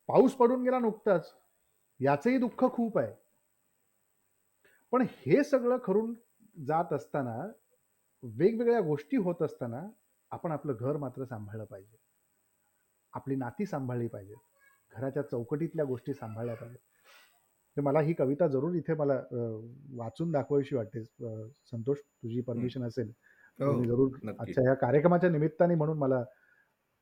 पाऊस 0.09 0.33
पडून 0.35 0.63
गेला 0.63 0.79
नुकताच. 0.79 1.33
याचंही 1.99 2.37
दुःख 2.37 2.63
खूप 2.73 2.97
आहे. 2.97 3.13
पण 4.93 5.05
हे 5.17 5.43
सगळं 5.43 5.77
करून 5.77 6.13
जात 6.65 6.93
असताना, 6.93 7.37
वेगवेगळ्या 8.23 8.79
गोष्टी 8.81 9.17
होत 9.17 9.41
असताना, 9.41 9.81
आपण 10.31 10.51
आपलं 10.51 10.75
घर 10.79 10.97
मात्र 10.97 11.23
सांभाळलं 11.25 11.65
पाहिजे. 11.65 11.97
आपली 13.13 13.35
नाती 13.35 13.65
सांभाळली 13.65 14.07
पाहिजेत. 14.07 14.37
घराच्या 14.93 15.23
चौकटीतल्या 15.23 15.85
गोष्टी 15.85 16.13
सांभाळल्या 16.13 16.55
पाहिजेत. 16.55 16.79
तर 17.77 17.81
मला 17.81 17.99
ही 18.01 18.13
कविता 18.13 18.47
जरूर 18.47 18.73
इथे 18.75 18.93
मला 18.93 19.13
वाचून 19.95 20.31
दाखवावीशी 20.31 20.75
वाटते. 20.75 21.03
संतोष 21.71 21.97
तुझी. 21.97 22.41
परमिशन 22.41 22.83
असेल, 22.83 23.11
तर 23.59 23.65
हो, 23.65 23.83
जरूर. 23.83 24.17
आजच्या 24.39 24.63
ह्या 24.63 24.73
कार्यक्रमाच्या 24.73 25.29
निमित्ताने 25.29 25.75
म्हणून 25.75 25.97
मला 25.97 26.23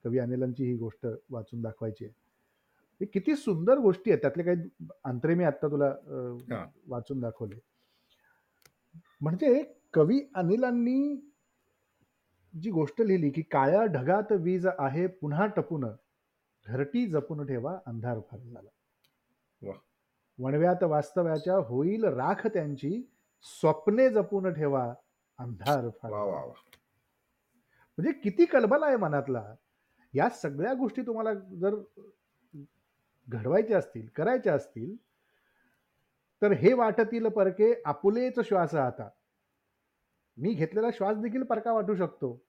कवी 0.05 0.19
अनिलांची 0.19 0.63
ही 0.63 0.75
गोष्ट 0.77 1.07
वाचून 1.29 1.61
दाखवायची 1.61 2.05
आहे. 2.05 2.13
ही 3.01 3.05
किती 3.05 3.35
सुंदर 3.35 3.77
गोष्टी 3.77 4.11
आहेत. 4.11 4.21
त्यातले 4.21 4.43
काही 4.43 4.69
अंतरे 5.03 5.35
मी 5.35 5.43
आत्ता 5.43 5.67
तुला. 5.67 5.93
वाचून 6.87 7.19
दाखवले. 7.19 7.55
म्हणजे 9.21 9.73
कवी 9.93 10.21
अनिलांनी 10.35 11.29
जी 12.61 12.71
गोष्ट 12.71 13.01
लिहिली, 13.01 13.29
की 13.29 13.41
"काळ्या 13.41 13.85
ढगात 13.85 14.31
वीज 14.31 14.67
आहे 14.79 15.07
पुन्हा 15.07 15.45
टपून, 15.45 15.85
घरटी 16.67 17.07
जपून 17.07 17.45
ठेवा, 17.45 17.79
अंधार 17.85 18.19
फार 18.19 18.39
झाला." 18.39 18.69
"वणव्यात 20.39 20.83
वास्तव्याच्या 20.83 21.55
होईल 21.55 22.03
राख 22.03 22.47
त्यांची, 22.47 23.09
स्वप्ने 23.41 24.09
जपून 24.09 24.53
ठेवा, 24.53 24.93
अंधार 25.37 25.89
फार 25.89 26.11
वाह, 26.11 26.21
झाला." 26.21 26.35
वाह, 26.35 26.45
वाह! 26.45 26.69
म्हणजे 27.97 28.11
किती 28.11 28.45
कलबल 28.45 28.83
आहे 28.83 28.95
मनातला. 28.95 29.55
या 30.13 30.29
सगळ्या 30.29 30.73
गोष्टी 30.73 31.01
तुम्हाला 31.01 31.33
जर 31.33 31.75
घडवायच्या 33.29 33.77
असतील, 33.77 34.07
करायच्या 34.15 34.53
असतील, 34.53 34.95
तर 36.41 36.51
हे 36.51 36.73
वाटतील 36.73 37.27
परके 37.27 37.81
आपुलेच 37.85 38.39
श्वास 38.39 38.75
आता. 38.75 39.09
मी 40.37 40.53
घेतलेला 40.53 40.87
श्वास 40.93 41.17
देखील 41.17 41.43
परका 41.43 41.71
वाटू 41.71 41.95
शकतो. 41.95 42.45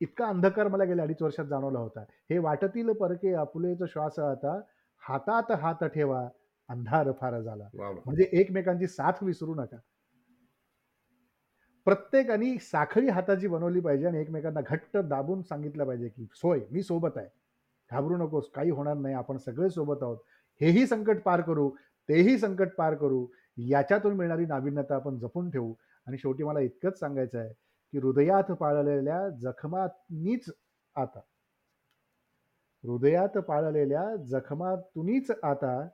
इतका 0.00 0.26
अंधकार 0.26 0.68
मला 0.68 0.84
गेल्या 0.84 1.04
अडीच 1.04 1.22
वर्षात 1.22 1.44
जाणवला 1.44 1.78
होता. 1.78 2.00
हे 2.00 2.38
वाटतील 2.38 2.92
परके 2.92 3.34
आपुलेच 3.34 3.82
श्वास 3.82 4.18
आता, 4.18 4.60
हातात 4.98 5.52
हात 5.52 5.84
ठेवा, 5.84 6.28
अंधार 6.68 7.12
फार 7.12 7.40
झाला. 7.40 7.68
म्हणजे 8.04 8.28
एकमेकांची 8.32 8.86
साथ 8.86 9.12
विसरू 9.22 9.54
नका. 9.54 9.76
प्रत्येकाने 11.84 12.58
साखळी 12.58 13.08
हाताची 13.08 13.48
बनवली 13.48 13.80
पाहिजे 13.80 14.06
आणि 14.06 14.18
एकमेकांना 14.18 14.60
घट्ट 14.66 14.96
दाबून 14.96 15.42
सांगितलं 15.42 15.86
पाहिजे, 15.86 16.08
की 16.08 16.26
"सोय, 16.34 16.60
मी 16.70 16.82
सोबत 16.82 17.16
आहे. 17.16 17.39
घाबरू 17.90 18.16
नकोस, 18.16 18.50
काही 18.50 18.70
होणार 18.70 18.96
नाही. 18.96 19.14
आपण 19.14 19.36
सगळे 19.36 19.70
सोबत 19.70 20.02
आहोत. 20.02 20.18
हेही 20.60 20.86
संकट 20.86 21.22
पार 21.22 21.40
करू, 21.40 21.70
तेही 22.08 22.38
संकट 22.38 22.74
पार 22.74 22.94
करू. 22.94 23.26
याच्यातून 23.56 24.12
मिळणारी 24.12 24.46
नाविन्यता 24.46 24.94
आपण 24.94 25.18
जपून 25.18 25.50
ठेवू." 25.50 25.74
आणि 26.06 26.18
शेवटी 26.18 26.44
मला 26.44 26.60
इतकंच 26.60 26.98
सांगायचं 26.98 27.38
आहे, 27.38 27.52
की 27.92 27.98
हृदयात 27.98 28.52
पाळलेल्या 28.52 29.28
जखमातूनच 29.28 30.50
आता 30.94 31.20
हृदयात 32.84 33.38
पाळलेल्या 33.38 34.16
जखमातूनच 34.16 35.30
आता 35.42 35.88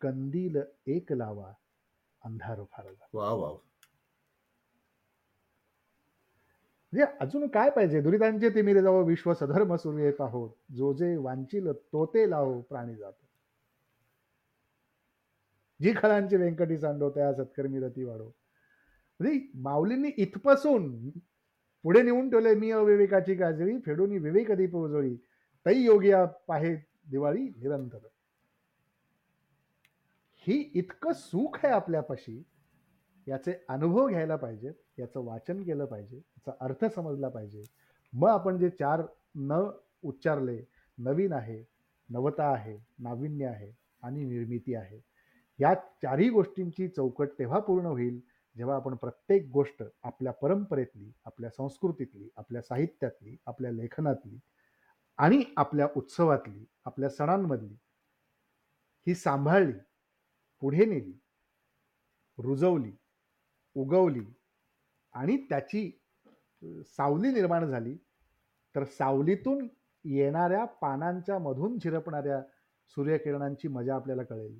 कंदील 0.00 0.56
एक 0.86 1.12
लावा, 1.12 1.52
अंधार 2.24 2.64
फारवा. 2.70 3.06
वा 3.12 3.32
वा 3.32 3.56
म्हणजे 6.92 7.16
अजून 7.20 7.48
काय 7.48 7.70
पाहिजे? 7.70 8.00
दुरितांचे 8.00 8.50
तिमिरे 8.50 8.82
जावो, 8.82 9.04
विश्व 9.04 9.34
सधर्म 9.34 9.76
सूर्य 9.76 10.10
पाहो. 10.10 10.48
जो 10.74 10.92
जे 10.92 11.16
वांचिल 11.16 11.72
तो 11.72 12.06
ते 12.06 12.30
लावो, 12.30 12.60
प्राणी 12.60 12.94
जातो. 12.94 13.26
जी 15.82 15.92
खळांची 15.96 16.36
व्यंकटी 16.36 16.78
सांडो, 16.78 17.10
त्या 17.10 17.34
सत्कर्मी 17.34 17.80
रती 17.80 18.04
वाढो. 18.04 18.30
म्हणजे 19.20 19.50
माऊलींनी 19.54 20.10
इथपासून 20.16 21.10
पुढे 21.82 22.02
नेऊन 22.02 22.30
ठेवलंय, 22.30 22.54
"मी 22.54 22.70
अविवेकाची 22.70 23.34
काजळी, 23.34 23.78
फेडून 23.78 24.10
विवेक 24.10 24.52
दीप 24.52 24.76
उजळी. 24.76 25.16
तै 25.66 25.74
योगिया 25.74 26.24
पाहे 26.24 26.76
दिवाळी 27.10 27.42
निरंतर." 27.42 27.98
ही 30.34 30.70
इतकं 30.74 31.12
सुख 31.12 31.56
आहे 31.64 31.74
आपल्यापाशी, 31.74 32.42
याचे 33.28 33.64
अनुभव 33.68 34.08
घ्यायला 34.08 34.36
पाहिजेत, 34.36 34.74
याचं 34.98 35.20
वाचन 35.20 35.62
केलं 35.62 35.84
पाहिजे, 35.84 36.16
याचा 36.16 36.52
अर्थ 36.60 36.84
समजला 36.84 37.28
पाहिजे. 37.28 37.62
मग 38.12 38.28
आपण 38.28 38.58
जे 38.58 38.70
चार 38.70 39.02
न 39.34 39.70
उच्चारले, 40.02 40.64
नवीन 40.98 41.32
आहे, 41.32 41.64
नवता 42.08 42.52
आहे, 42.52 42.78
नाविन्य 42.98 43.46
आहे 43.46 43.72
आणि 44.02 44.24
निर्मिती 44.24 44.74
आहे. 44.74 45.00
या 45.58 45.74
चारही 45.74 46.30
गोष्टींची 46.30 46.88
चौकट 46.88 47.28
तेव्हा 47.38 47.58
पूर्ण 47.58 47.86
होईल, 47.86 48.20
जेव्हा 48.56 48.76
आपण 48.76 48.94
प्रत्येक 48.94 49.48
गोष्ट 49.48 49.82
आपल्या 50.02 50.32
परंपरेतली, 50.32 51.12
आपल्या 51.24 51.50
संस्कृतीतली, 51.50 52.28
आपल्या 52.36 52.62
साहित्यातली, 52.62 53.36
आपल्या 53.46 53.70
लेखनातली 53.70 54.38
आणि 55.16 55.44
आपल्या 55.56 55.88
उत्सवातली, 55.96 56.64
आपल्या 56.84 57.08
सणांमधली 57.08 57.74
ही 59.06 59.14
सांभाळली, 59.14 59.78
पुढे 60.60 60.84
नेली, 60.84 61.18
रुजवली, 62.38 62.92
उगवली 63.74 64.24
आणि 65.14 65.36
त्याची 65.36 66.00
सावली 66.64 67.32
निर्माण 67.32 67.64
झाली, 67.66 67.96
तर 68.74 68.84
सावलीतून 68.84 69.68
येणाऱ्या 70.04 70.64
पानांच्या 70.64 71.38
मधून 71.38 71.78
झिरपणाऱ्या 71.78 72.42
सूर्यकिरणांची 72.96 73.68
मजा 73.68 73.94
आपल्याला 73.94 74.22
कळेल. 74.22 74.58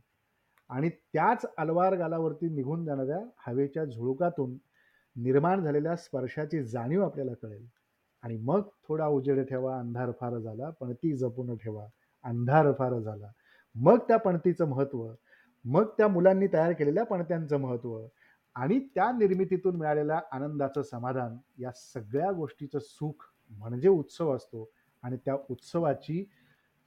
आणि 0.69 0.88
त्याच 0.88 1.47
अलवार 1.59 1.95
गालावरती 1.95 2.49
निघून 2.49 2.85
जाणाऱ्या 2.85 3.21
हवेच्या 3.47 3.85
झुळुकातून 3.85 4.59
निर्माण 5.17 5.65
झालेल्या 5.65 5.97
स्पर्शाची 5.97 6.62
जाणीव 6.65 7.05
आपल्याला 7.05 7.33
कळेल. 7.43 7.67
आणि 8.23 8.37
मग 8.37 8.62
थोडा 8.88 9.07
उजेड 9.07 9.49
ठेवा, 9.49 9.79
अंधार 9.79 10.11
फार 10.21 10.38
झाला, 10.38 10.71
पणती 10.71 11.17
जपून 11.17 11.57
ठेवा, 11.57 11.87
अंधार 12.25 12.73
फार 12.73 12.99
झाला. 12.99 13.31
मग 13.75 13.99
त्या 13.99 14.17
पणतीचं 14.17 14.65
महत्त्व, 14.65 15.12
मग 15.65 15.85
त्या 15.99 16.09
मुलांनी 16.09 16.47
तयार 16.47 16.73
केलेल्या 16.73 17.05
पणत्यांचं 17.05 17.57
महत्त्व 17.57 18.07
आणि 18.57 18.79
त्या 18.95 19.12
निर्मितीतून 19.12 19.77
मिळालेल्या 19.77 20.21
आनंदाचं 20.33 20.83
समाधान, 20.83 21.37
या 21.59 21.71
सगळ्या 21.73 22.33
गोष्टीचं 22.33 22.79
सुख 22.79 23.33
म्हणजे 23.51 23.88
उत्सव 23.88 24.37
असतो 24.37 24.71
आणि 25.03 25.17
त्या 25.17 25.37
उत्सवाची 25.51 26.25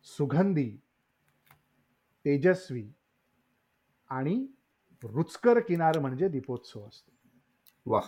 सुगंधी, 0.03 0.77
तेजस्वी 2.25 2.91
आणि 4.09 4.47
रुचकर 5.03 5.59
किनार 5.59 5.99
म्हणजे 5.99 6.27
दीपोत्सव 6.27 6.87
असतो. 6.87 7.11
वाह! 7.85 8.07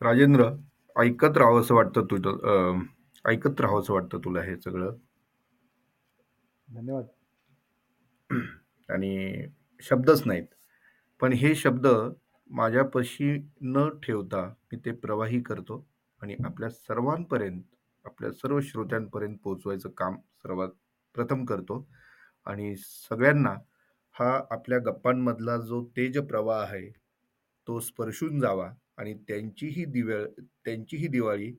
राजेंद्र, 0.00 0.50
ऐकत 0.96 1.36
राहावसं 1.36 1.74
वाटतं 1.74 2.04
तुझं 2.04 2.80
ऐकत 3.26 3.60
राहावसं 3.60 3.94
वाटतं 3.94 4.18
तुला 4.18 4.42
हे 4.42 4.56
सगळं. 4.56 4.96
धन्यवाद. 6.68 7.08
आणि 8.88 9.46
शब्दच 9.80 10.22
नाहीत. 10.26 10.46
पण 11.22 11.32
हे 11.32 11.54
शब्द 11.54 11.86
माझ्यापाशी 12.50 13.26
न 13.62 13.88
ठेवता 14.02 14.40
मी 14.64 14.78
ते 14.84 14.92
प्रवाही 14.92 15.40
करतो 15.42 15.76
आणि 16.20 16.36
आपल्या 16.44 16.70
सर्वांपर्यंत, 16.70 17.62
आपल्या 18.04 18.30
सर्व 18.32 18.60
श्रोत्यांपर्यंत 18.60 19.36
पोहोचवायचं 19.44 19.90
काम 19.90 20.16
सर्वात 20.42 20.68
प्रथम 21.14 21.44
करतो 21.44 21.86
आणि 22.46 22.74
सगळ्यांना 22.76 23.54
हा 24.14 24.30
आपल्या 24.50 24.78
गप्पांमधला 24.78 25.56
जो 25.56 25.82
तेज 25.96 26.18
प्रवाह 26.18 26.62
आहे, 26.62 26.88
तो 27.68 27.78
स्पर्शून 27.80 28.40
जावा 28.40 28.68
आणि 28.96 29.14
त्यांचीही 29.28 29.84
दिव्य 29.84 30.24
त्यांचीही 30.64 31.08
दिवाळी 31.08 31.52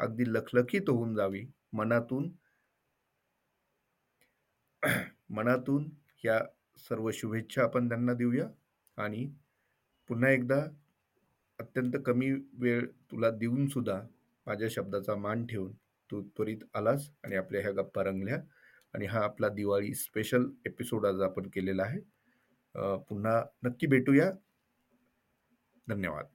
अगदी 0.00 0.32
लखलखीत 0.32 0.90
होऊन 0.90 1.14
जावी. 1.14 1.44
मनातून 1.72 2.30
मनातून 5.30 5.90
या 6.24 6.40
सर्व 6.90 7.10
शुभेच्छा 7.10 7.62
आपण 7.62 7.88
त्यांना 7.88 8.12
देऊया 8.12 8.48
आणि 8.98 9.26
पुन्हा 10.08 10.30
एकदा 10.30 10.64
अत्यंत 11.58 11.92
कमी 12.06 12.30
वेळ 12.52 12.86
तुला 13.10 13.30
देऊन 13.30 13.66
सुद्धा 13.66 14.00
माझ्या 14.46 14.68
शब्दाचा 14.70 15.14
मान 15.14 15.46
ठेवून 15.46 15.72
तू 16.10 16.22
त्वरित 16.36 16.58
आलास 16.74 17.10
आणि 17.24 17.36
आपल्या 17.36 17.60
ह्या 17.60 17.72
गप्पा 17.72 18.02
रंगल्या 18.02 18.42
आणि 18.94 19.06
हा 19.06 19.20
आपला 19.20 19.48
दिवाळी 19.48 19.94
स्पेशल 19.94 20.46
एपिसोड 20.66 21.06
आज 21.06 21.20
आपण 21.20 21.48
केलेला 21.48 21.82
आहे. 21.82 22.00
पुन्हा 22.98 23.42
नक्की 23.62 23.86
भेटूया. 23.86 24.30
धन्यवाद. 25.88 26.26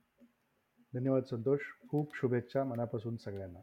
धन्यवाद 0.94 1.24
संतोष. 1.24 1.60
खूप 1.90 2.16
शुभेच्छा 2.16 2.64
मनापासून 2.64 3.18
सगळ्यांना. 3.18 3.60